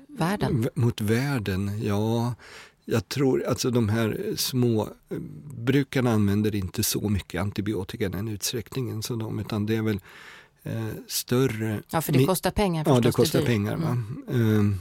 världen? 0.07 0.69
Mot 0.75 1.01
världen, 1.01 1.81
ja. 1.83 2.33
Jag 2.85 3.09
tror 3.09 3.43
alltså 3.47 3.71
de 3.71 3.89
här 3.89 4.33
små 4.35 4.81
eh, 4.81 5.17
brukarna 5.53 6.11
använder 6.11 6.55
inte 6.55 6.83
så 6.83 7.09
mycket 7.09 7.41
antibiotika 7.41 8.05
i 8.05 8.09
den 8.09 8.27
utsträckningen, 8.27 9.03
så 9.03 9.15
de, 9.15 9.39
utan 9.39 9.65
det 9.65 9.75
är 9.75 9.81
väl 9.81 9.99
större... 11.07 11.83
Ja, 11.89 12.01
för 12.01 12.13
det 12.13 12.25
kostar 12.25 12.51
pengar. 12.51 12.83
Ja, 12.87 12.99
det 12.99 13.11
kostar 13.11 13.39
det 13.39 13.45
pengar. 13.45 13.73
Mm. 13.73 14.71
Eh, 14.71 14.77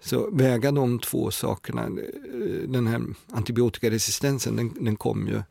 så 0.00 0.30
väga 0.30 0.72
de 0.72 0.98
två 0.98 1.30
sakerna. 1.30 1.82
Eh, 1.82 2.68
den 2.68 2.86
här 2.86 3.02
antibiotikaresistensen 3.32 4.56
den, 4.56 4.74
den 4.80 4.96
kom 4.96 5.28
ju 5.28 5.42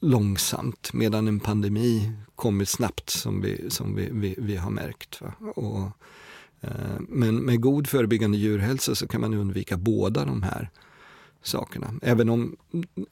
långsamt 0.00 0.92
medan 0.92 1.28
en 1.28 1.40
pandemi 1.40 2.12
kommer 2.34 2.64
snabbt 2.64 3.10
som 3.10 3.40
vi, 3.40 3.70
som 3.70 3.94
vi, 3.94 4.08
vi, 4.12 4.34
vi 4.38 4.56
har 4.56 4.70
märkt. 4.70 5.20
Och, 5.54 5.82
eh, 6.60 6.98
men 7.08 7.36
med 7.36 7.60
god 7.60 7.86
förebyggande 7.86 8.38
djurhälsa 8.38 8.94
så 8.94 9.06
kan 9.06 9.20
man 9.20 9.34
undvika 9.34 9.76
båda 9.76 10.24
de 10.24 10.42
här 10.42 10.70
sakerna. 11.42 11.94
Även 12.02 12.28
om 12.28 12.56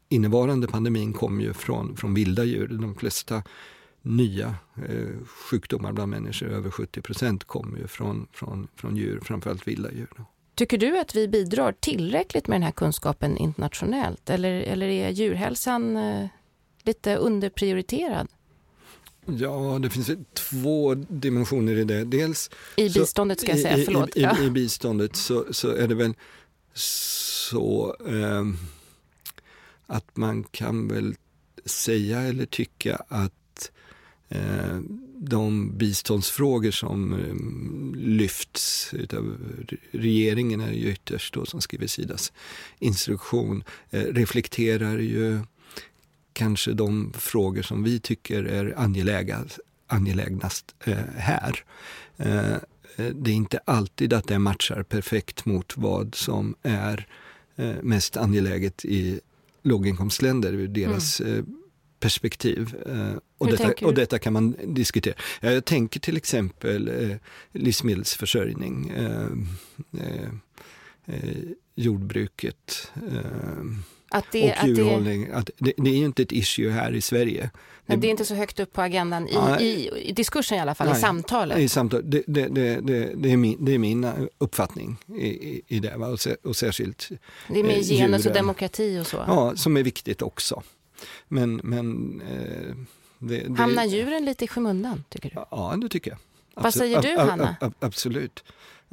innevarande 0.09 0.67
pandemin 0.67 1.13
kom 1.13 1.41
ju 1.41 1.53
från, 1.53 1.97
från 1.97 2.15
vilda 2.15 2.45
djur. 2.45 2.69
De 2.69 2.95
flesta 2.95 3.43
nya 4.03 4.55
eh, 4.89 5.27
sjukdomar 5.27 5.93
bland 5.93 6.11
människor, 6.11 6.49
över 6.49 6.71
70 6.71 7.01
procent, 7.03 7.45
kommer 7.45 7.79
ju 7.79 7.87
från, 7.87 8.27
från, 8.33 8.69
från 8.75 8.97
djur, 8.97 9.21
framförallt 9.21 9.69
vilda 9.69 9.93
djur. 9.93 10.09
Då. 10.17 10.25
Tycker 10.55 10.79
du 10.79 10.99
att 10.99 11.15
vi 11.15 11.29
bidrar 11.29 11.73
tillräckligt 11.81 12.49
med 12.49 12.55
den 12.55 12.63
här 12.63 12.73
kunskapen 12.73 13.37
internationellt 13.37 14.31
eller, 14.31 14.61
eller 14.61 14.87
är 14.87 15.11
djurhälsan 15.11 15.97
eh, 15.97 16.27
lite 16.83 17.17
underprioriterad? 17.17 18.29
Ja, 19.27 19.79
det 19.83 19.91
finns 19.91 20.11
två 20.35 20.95
dimensioner 20.95 21.77
i 21.77 21.85
det. 21.85 22.05
Dels 22.05 22.51
I 22.77 22.89
biståndet 22.89 23.41
ska 23.41 23.51
jag 23.51 23.61
säga, 23.61 23.79
i, 23.79 23.85
förlåt. 23.85 24.17
I, 24.17 24.21
i, 24.21 24.23
ja. 24.23 24.43
i 24.43 24.51
biståndet 24.51 25.17
så, 25.17 25.45
så, 25.51 25.71
är 25.71 25.89
det 25.89 25.95
väl 25.95 26.15
så 26.75 27.97
eh, 28.09 28.45
att 29.87 30.17
man 30.17 30.45
kan 30.45 30.89
väl 30.89 31.15
säga 31.65 32.21
eller 32.21 32.47
tycka 32.47 32.97
att 33.09 33.33
de 35.25 35.79
biståndsfrågor 35.79 36.71
som 36.71 37.13
eh, 37.13 37.99
lyfts 38.01 38.95
av 39.13 39.37
regeringen 39.91 40.61
är 40.61 40.73
ju 40.73 40.93
ytterst 40.93 41.35
då 41.35 41.47
som 41.47 41.61
skriver 41.61 41.87
Sidas 41.87 42.33
instruktion. 42.79 43.65
Eh, 43.91 44.03
reflekterar 44.03 44.99
ju 44.99 45.41
kanske 46.33 46.73
de 46.73 47.13
frågor 47.13 47.63
som 47.63 47.83
vi 47.83 48.01
tycker 48.01 48.45
är 48.45 48.75
angelägna, 48.79 49.45
angelägnast 49.87 50.75
här. 51.17 51.65
Det 52.97 53.31
är 53.31 53.35
inte 53.35 53.61
alltid 53.65 54.13
att 54.13 54.29
det 54.29 54.39
matchar 54.39 54.83
perfekt 54.83 55.45
mot 55.45 55.77
vad 55.77 56.15
som 56.15 56.55
är 56.63 57.07
mest 57.83 58.17
angeläget 58.17 58.85
i 58.85 59.21
låginkomstländer, 59.63 60.53
deras 60.53 61.21
mm 61.21 61.62
perspektiv. 62.03 62.75
Eh, 62.87 63.17
och 63.39 63.47
detta, 63.47 63.87
och 63.87 63.95
detta, 63.95 64.19
kan 64.19 64.33
man 64.33 64.57
diskutera. 64.65 65.15
Jag 65.41 65.65
tänker 65.65 66.01
till 66.01 66.17
exempel 66.17 66.89
eh, 66.89 67.17
livsmedelsförsörjning, 67.53 68.91
eh, 68.91 69.27
eh, 70.05 70.29
eh 71.07 71.37
jordbruket 71.75 72.91
eh, 72.95 73.65
att 74.11 74.25
det, 74.33 74.55
och 74.63 74.69
djurhållning. 74.69 75.31
Att 75.33 75.47
det, 75.47 75.53
att 75.53 75.59
det, 75.59 75.73
det, 75.77 75.91
är 75.91 75.97
ju 75.97 76.05
inte 76.05 76.23
ett 76.23 76.33
issue 76.33 76.71
här 76.71 76.93
i 76.93 77.01
Sverige. 77.01 77.51
Men 77.87 78.01
det 78.01 78.07
är 78.07 78.11
inte 78.11 78.25
så 78.25 78.35
högt 78.35 78.61
upp 78.61 78.73
på 78.73 78.83
agendan 78.83 79.29
i, 79.29 79.35
nej, 79.35 79.65
i, 79.65 80.09
i 80.09 80.13
diskursen 80.13 80.59
i 80.59 80.61
alla 80.61 80.75
fall, 80.75 80.87
nej, 80.87 80.97
i 80.97 81.01
samtalet? 81.01 81.59
I 81.59 81.69
samtal, 81.69 82.03
det, 82.05 82.23
det, 82.27 83.31
är 83.33 83.37
min, 83.37 83.65
det 83.65 83.75
är 83.75 83.79
min 83.79 84.07
uppfattning 84.39 84.97
i, 85.17 85.27
i, 85.27 85.63
i 85.67 85.81
det? 85.81 85.95
Och, 85.95 86.19
och 86.45 86.57
särskilt 86.57 87.09
Det 87.49 87.61
är 87.61 87.65
med 87.65 87.83
genus 87.83 88.27
och 88.27 88.33
demokrati 88.33 88.99
och 89.01 89.07
så? 89.07 89.25
Ja, 89.27 89.57
som 89.57 89.77
är 89.77 89.83
viktigt 89.83 90.23
också. 90.23 90.63
Men, 91.29 91.61
men 91.65 92.21
eh, 92.21 92.77
det, 93.19 93.39
det... 93.49 93.59
Hamnar 93.59 93.85
djuren 93.85 94.25
lite 94.25 94.45
i 94.45 94.49
skymundan, 94.49 95.05
tycker 95.09 95.31
du? 95.31 95.35
Ja, 95.51 95.75
det 95.83 95.89
tycker 95.89 96.11
jag. 96.11 96.19
Absolut. 96.55 96.95
Vad 96.95 97.05
säger 97.05 97.17
du, 97.17 97.31
Hanna? 97.31 97.57
absolut. 97.81 98.45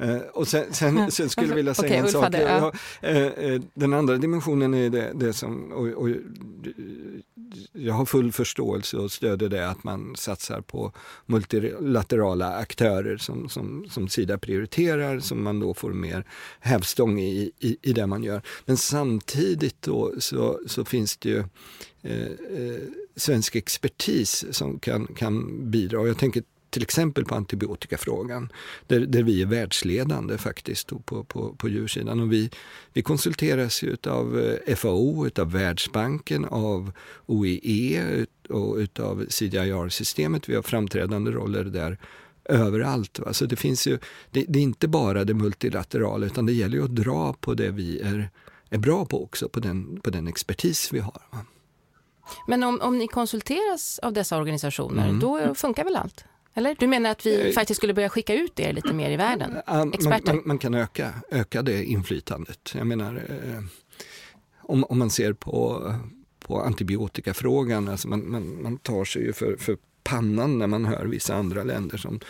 Uh, 0.02 0.16
och 0.16 0.48
sen, 0.48 0.72
sen, 0.72 1.10
sen, 1.10 1.30
skulle 1.30 1.48
jag 1.48 1.56
vilja 1.56 1.74
säga 1.74 1.88
okay, 1.88 1.98
en 1.98 2.08
sak. 2.08 2.34
Ja. 2.34 2.72
Uh, 3.04 3.52
uh, 3.52 3.60
den 3.74 3.94
andra 3.94 4.16
dimensionen 4.16 4.74
är 4.74 4.90
det, 4.90 5.12
det 5.14 5.32
som, 5.32 5.72
och, 5.72 5.86
och, 5.86 6.08
jag 7.72 7.94
har 7.94 8.04
full 8.04 8.32
förståelse 8.32 8.96
och 8.96 9.12
stöder 9.12 9.48
det 9.48 9.68
att 9.68 9.84
man 9.84 10.16
satsar 10.16 10.60
på 10.60 10.92
multilaterala 11.26 12.54
aktörer 12.54 13.16
som, 13.16 13.48
som, 13.48 13.86
som 13.90 14.08
Sida 14.08 14.38
prioriterar, 14.38 15.20
som 15.20 15.42
man 15.42 15.60
då 15.60 15.74
får 15.74 15.92
mer 15.92 16.24
hävstång 16.60 17.20
i, 17.20 17.52
i, 17.58 17.76
i 17.82 17.92
det 17.92 18.06
man 18.06 18.22
gör. 18.22 18.42
Men 18.64 18.76
samtidigt 18.76 19.82
då 19.82 20.12
så, 20.18 20.60
så 20.66 20.84
finns 20.84 21.16
det 21.16 21.28
ju 21.28 21.38
eh, 22.02 22.30
eh, 22.58 22.80
svensk 23.16 23.56
expertis 23.56 24.44
som 24.50 24.78
kan, 24.78 25.06
kan 25.06 25.70
bidra. 25.70 26.00
Och 26.00 26.08
jag 26.08 26.18
tänker 26.18 26.42
till 26.70 26.82
exempel 26.82 27.24
på 27.24 27.34
antibiotikafrågan, 27.34 28.52
där, 28.86 29.00
där 29.00 29.22
vi 29.22 29.42
är 29.42 29.46
världsledande 29.46 30.38
faktiskt 30.38 31.06
på, 31.06 31.24
på, 31.24 31.54
på 31.54 31.68
djursidan. 31.68 32.20
Och 32.20 32.32
vi, 32.32 32.50
vi 32.92 33.02
konsulteras 33.02 33.82
ju 33.82 33.96
av 34.06 34.56
FAO, 34.76 35.30
av 35.38 35.52
Världsbanken, 35.52 36.44
av 36.44 36.92
OIE 37.26 38.26
och 38.48 39.00
av 39.00 39.26
CDIR-systemet. 39.28 40.48
Vi 40.48 40.54
har 40.54 40.62
framträdande 40.62 41.30
roller 41.30 41.64
där 41.64 41.98
överallt. 42.44 43.18
Va? 43.18 43.32
Så 43.32 43.46
det, 43.46 43.56
finns 43.56 43.86
ju, 43.86 43.98
det, 44.30 44.44
det, 44.48 44.58
är 44.58 44.62
inte 44.62 44.88
bara 44.88 45.24
det 45.24 45.34
multilaterala 45.34 46.26
utan 46.26 46.46
det 46.46 46.52
gäller 46.52 46.76
ju 46.76 46.84
att 46.84 46.96
dra 46.96 47.32
på 47.32 47.54
det 47.54 47.70
vi 47.70 48.00
är, 48.00 48.30
är 48.70 48.78
bra 48.78 49.04
på 49.04 49.24
också, 49.24 49.48
på 49.48 49.60
den, 49.60 50.00
på 50.00 50.10
den 50.10 50.28
expertis 50.28 50.92
vi 50.92 50.98
har. 50.98 51.22
Va? 51.30 51.38
Men 52.46 52.62
om, 52.62 52.80
om 52.80 52.98
ni 52.98 53.08
konsulteras 53.08 53.98
av 53.98 54.12
dessa 54.12 54.36
organisationer, 54.38 55.08
mm. 55.08 55.20
då 55.20 55.54
funkar 55.54 55.84
väl 55.84 55.96
allt? 55.96 56.24
Eller? 56.60 56.76
Du 56.78 56.86
menar 56.86 57.10
att 57.10 57.26
vi 57.26 57.48
eh, 57.48 57.52
faktiskt 57.52 57.78
skulle 57.78 57.94
börja 57.94 58.08
skicka 58.08 58.34
ut 58.34 58.60
er 58.60 58.72
lite 58.72 58.92
mer 58.92 59.10
i 59.10 59.16
världen? 59.16 59.56
Experter? 59.92 60.26
Man, 60.26 60.36
man, 60.36 60.42
man 60.44 60.58
kan 60.58 60.74
öka, 60.74 61.14
öka 61.30 61.62
det 61.62 61.84
inflytandet. 61.84 62.72
Jag 62.74 62.86
menar, 62.86 63.14
eh, 63.16 63.62
om, 64.62 64.84
om 64.84 64.98
man 64.98 65.10
ser 65.10 65.32
på, 65.32 65.94
på 66.38 66.60
antibiotikafrågan, 66.60 67.88
alltså 67.88 68.08
man, 68.08 68.30
man, 68.30 68.62
man 68.62 68.78
tar 68.78 69.04
sig 69.04 69.22
ju 69.22 69.32
för, 69.32 69.56
för 69.56 69.76
pannan 70.10 70.58
när 70.58 70.66
man 70.66 70.84
hör 70.84 71.04
vissa 71.04 71.34
andra 71.34 71.64
länder 71.64 71.98
som 71.98 72.20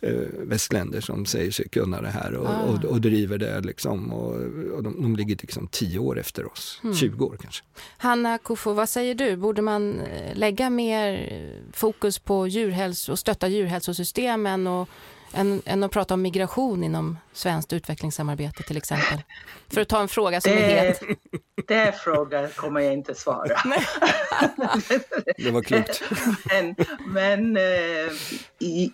eh, 0.00 0.12
västländer 0.32 1.00
som 1.00 1.26
säger 1.26 1.50
sig 1.50 1.68
kunna 1.68 2.00
det 2.00 2.08
här 2.08 2.34
och, 2.34 2.48
ah. 2.48 2.62
och, 2.62 2.84
och 2.84 3.00
driver 3.00 3.38
det. 3.38 3.60
Liksom, 3.60 4.12
och, 4.12 4.34
och 4.76 4.82
de, 4.82 5.02
de, 5.02 5.16
ligger 5.16 5.36
liksom 5.40 5.68
tio 5.68 5.98
år 5.98 6.18
efter 6.18 6.52
oss, 6.52 6.80
mm. 6.84 6.96
20 6.96 7.24
år 7.24 7.36
kanske. 7.42 7.64
Hanna 7.96 8.38
Kofo, 8.38 8.72
vad 8.72 8.88
säger 8.88 9.14
du? 9.14 9.36
Borde 9.36 9.62
man 9.62 10.00
eh, 10.00 10.36
lägga 10.36 10.70
mer 10.70 11.30
fokus 11.72 12.18
på 12.18 12.46
djurhälso 12.46 13.12
och 13.12 13.18
stötta 13.18 13.48
djurhälsosystemen 13.48 14.66
och 14.66 14.88
än, 15.32 15.62
än 15.66 15.84
att 15.84 15.90
prata 15.90 16.14
om 16.14 16.22
migration 16.22 16.84
inom 16.84 17.18
svenskt 17.32 17.72
utvecklingssamarbete 17.72 18.62
till 18.62 18.76
exempel? 18.76 19.22
För 19.68 19.80
att 19.80 19.88
ta 19.88 20.00
en 20.00 20.08
fråga 20.08 20.40
som 20.40 20.52
det, 20.52 20.72
är 20.72 20.86
het. 20.86 21.00
Det 21.66 21.92
frågan 21.98 22.48
kommer 22.48 22.80
jag 22.80 22.92
inte 22.92 23.14
svara. 23.14 23.56
det 25.36 25.50
var 25.50 25.62
klokt. 25.62 26.02
men, 26.50 26.74
men 27.06 27.56
eh, 27.56 28.12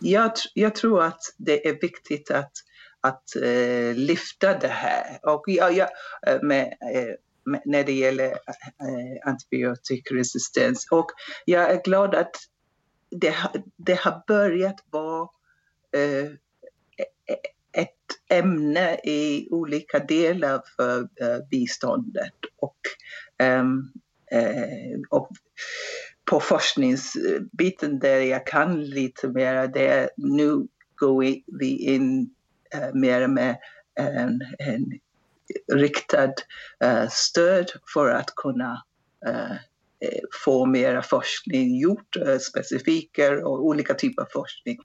jag, 0.00 0.32
jag 0.54 0.74
tror 0.74 1.02
att 1.02 1.20
det 1.36 1.68
är 1.68 1.80
viktigt 1.80 2.30
att, 2.30 2.52
att 3.00 3.36
eh, 3.36 3.94
lyfta 3.94 4.58
det 4.58 4.68
här. 4.68 5.18
Och 5.22 5.44
jag, 5.46 5.72
jag, 5.72 5.88
eh, 6.26 6.42
med, 6.42 6.74
med, 7.44 7.62
när 7.64 7.84
det 7.84 7.92
gäller 7.92 8.38
antibiotikaresistens. 9.24 10.88
Och 10.90 11.06
jag 11.44 11.70
är 11.70 11.82
glad 11.82 12.14
att 12.14 12.36
det, 13.10 13.34
det 13.76 14.00
har 14.00 14.22
börjat 14.26 14.84
vara 14.90 15.28
Eh, 15.92 16.26
e, 16.96 17.04
e, 17.26 17.36
ett 17.72 17.88
ämne 18.28 18.94
i 19.04 19.48
olika 19.50 19.98
delar 19.98 20.62
för 20.76 21.00
eh, 21.00 21.38
biståndet. 21.50 22.34
Och, 22.56 22.78
ehm, 23.38 23.92
eh, 24.30 25.00
och 25.08 25.30
på 26.24 26.40
forskningsbiten 26.40 27.98
där 27.98 28.20
jag 28.20 28.46
kan 28.46 28.84
lite 28.84 29.28
mer, 29.28 29.68
det 29.68 29.88
är 29.88 30.10
nu 30.16 30.68
går 30.94 31.24
vi 31.58 31.76
in 31.76 32.34
eh, 32.74 32.94
mer 32.94 33.26
med 33.26 33.56
en, 33.94 34.40
en 34.58 35.00
riktad 35.72 36.32
eh, 36.84 37.08
stöd 37.10 37.70
för 37.94 38.10
att 38.10 38.34
kunna 38.36 38.82
få 40.44 40.66
mera 40.66 41.02
forskning 41.02 41.80
gjort, 41.80 42.16
specifiker 42.40 43.44
och 43.44 43.66
olika 43.66 43.94
typer 43.94 44.22
av 44.22 44.26
forskning. 44.32 44.78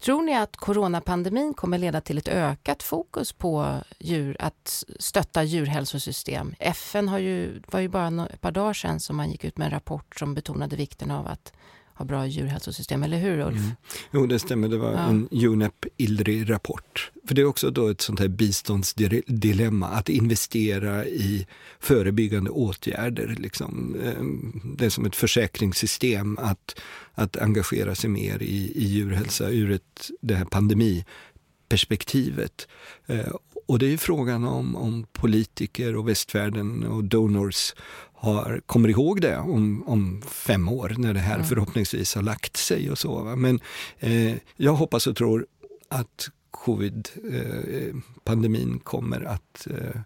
Tror 0.00 0.22
ni 0.22 0.36
att 0.36 0.56
coronapandemin 0.56 1.54
kommer 1.54 1.78
leda 1.78 2.00
till 2.00 2.18
ett 2.18 2.28
ökat 2.28 2.82
fokus 2.82 3.32
på 3.32 3.80
djur, 3.98 4.36
att 4.40 4.84
stötta 4.98 5.42
djurhälsosystem? 5.42 6.54
FN 6.58 7.08
har 7.08 7.18
ju, 7.18 7.62
var 7.66 7.80
ju 7.80 7.88
bara 7.88 8.26
ett 8.26 8.40
par 8.40 8.52
dagar 8.52 8.72
sedan 8.72 9.00
som 9.00 9.16
man 9.16 9.30
gick 9.30 9.44
ut 9.44 9.58
med 9.58 9.64
en 9.64 9.70
rapport 9.70 10.16
som 10.18 10.34
betonade 10.34 10.76
vikten 10.76 11.10
av 11.10 11.26
att 11.26 11.52
ha 11.94 12.04
bra 12.04 12.26
djurhälsosystem, 12.26 13.02
eller 13.02 13.18
hur 13.18 13.40
Ulf? 13.40 13.56
Mm. 13.56 13.70
Jo, 14.12 14.26
det 14.26 14.38
stämmer. 14.38 14.68
Det 14.68 14.78
var 14.78 14.92
ja. 14.92 15.08
en 15.08 15.28
UNEP 15.30 15.86
ILRI-rapport. 15.96 17.10
För 17.28 17.34
det 17.34 17.42
är 17.42 17.46
också 17.46 17.70
då 17.70 17.88
ett 17.88 18.00
sånt 18.00 18.20
här 18.20 18.28
biståndsdilemma, 18.28 19.88
att 19.88 20.08
investera 20.08 21.06
i 21.06 21.46
förebyggande 21.80 22.50
åtgärder. 22.50 23.36
Liksom. 23.38 23.96
Ehm, 24.04 24.60
det 24.78 24.84
är 24.84 24.90
som 24.90 25.06
ett 25.06 25.16
försäkringssystem 25.16 26.38
att, 26.38 26.80
att 27.14 27.36
engagera 27.36 27.94
sig 27.94 28.10
mer 28.10 28.42
i, 28.42 28.72
i 28.74 28.84
djurhälsa 28.84 29.50
ur 29.50 29.70
ett, 29.70 30.10
det 30.20 30.34
här 30.34 30.44
pandemiperspektivet. 30.44 32.68
Ehm, 33.06 33.32
och 33.66 33.78
det 33.78 33.92
är 33.92 33.96
frågan 33.96 34.44
om, 34.44 34.76
om 34.76 35.06
politiker 35.12 35.96
och 35.96 36.08
västvärlden 36.08 36.86
och 36.86 37.04
donors 37.04 37.74
har, 38.12 38.60
kommer 38.66 38.88
ihåg 38.88 39.20
det 39.20 39.36
om, 39.36 39.84
om 39.86 40.22
fem 40.22 40.68
år 40.68 40.94
när 40.98 41.14
det 41.14 41.20
här 41.20 41.34
mm. 41.34 41.46
förhoppningsvis 41.46 42.14
har 42.14 42.22
lagt 42.22 42.56
sig 42.56 42.90
och 42.90 42.98
så. 42.98 43.22
Men 43.22 43.60
eh, 43.98 44.34
jag 44.56 44.72
hoppas 44.72 45.06
och 45.06 45.16
tror 45.16 45.46
att 45.88 46.28
covid-pandemin 46.50 48.74
eh, 48.74 48.78
kommer 48.78 49.24
att 49.24 49.66
eh, 49.70 49.96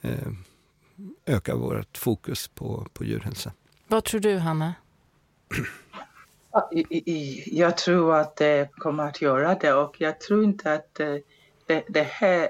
eh, 0.00 0.28
öka 1.26 1.54
vårt 1.54 1.98
fokus 1.98 2.48
på, 2.48 2.86
på 2.92 3.04
djurhälsa. 3.04 3.52
Vad 3.88 4.04
tror 4.04 4.20
du, 4.20 4.38
Hanna? 4.38 4.74
Jag 7.46 7.76
tror 7.76 8.16
att 8.16 8.36
det 8.36 8.70
kommer 8.78 9.04
att 9.04 9.22
göra 9.22 9.54
det 9.54 9.72
och 9.72 10.00
jag 10.00 10.20
tror 10.20 10.44
inte 10.44 10.72
att 10.72 11.00
det, 11.66 11.84
det 11.88 12.02
här 12.02 12.48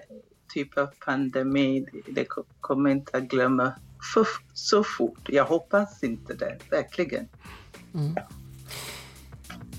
typ 0.57 0.79
av 0.79 0.87
pandemi, 1.05 1.87
det 2.07 2.27
kommer 2.61 2.91
inte 2.91 3.17
att 3.17 3.23
glömma 3.23 3.73
för, 4.15 4.27
så 4.55 4.85
fort. 4.85 5.29
Jag 5.29 5.45
hoppas 5.45 6.03
inte 6.03 6.35
det, 6.35 6.59
verkligen. 6.71 7.29
Mm. 7.95 8.17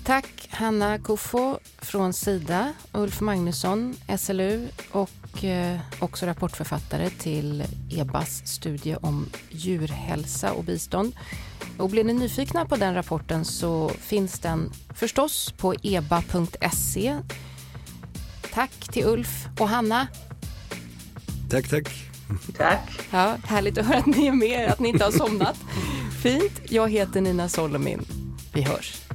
Tack 0.04 0.48
Hanna 0.50 0.98
Kofo 0.98 1.58
från 1.78 2.12
Sida, 2.12 2.72
Ulf 2.92 3.20
Magnusson, 3.20 3.94
SLU 4.18 4.68
och 4.90 5.44
eh, 5.44 5.80
också 6.00 6.26
rapportförfattare 6.26 7.10
till 7.10 7.64
EBAs 7.90 8.46
studie 8.46 8.96
om 9.02 9.26
djurhälsa 9.50 10.52
och 10.52 10.64
bistånd. 10.64 11.16
Och 11.78 11.90
blir 11.90 12.04
ni 12.04 12.12
nyfikna 12.12 12.64
på 12.64 12.76
den 12.76 12.94
rapporten 12.94 13.44
så 13.44 13.88
finns 13.88 14.40
den 14.40 14.70
förstås 14.94 15.52
på 15.52 15.74
eba.se. 15.82 17.16
Tack 18.54 18.88
till 18.92 19.06
Ulf 19.06 19.46
och 19.60 19.68
Hanna. 19.68 20.06
Tack, 21.50 21.68
tack. 21.68 21.88
Tack. 22.56 23.00
Ja, 23.10 23.36
härligt 23.44 23.78
att 23.78 23.86
höra 23.86 23.98
att 23.98 24.06
ni 24.06 24.26
är 24.26 24.32
med, 24.32 24.70
att 24.70 24.80
ni 24.80 24.88
inte 24.88 25.04
har 25.04 25.10
somnat. 25.12 25.56
Fint. 26.22 26.60
Jag 26.64 26.90
heter 26.90 27.20
Nina 27.20 27.48
Solomin. 27.48 28.04
Vi 28.52 28.62
hörs. 28.62 29.07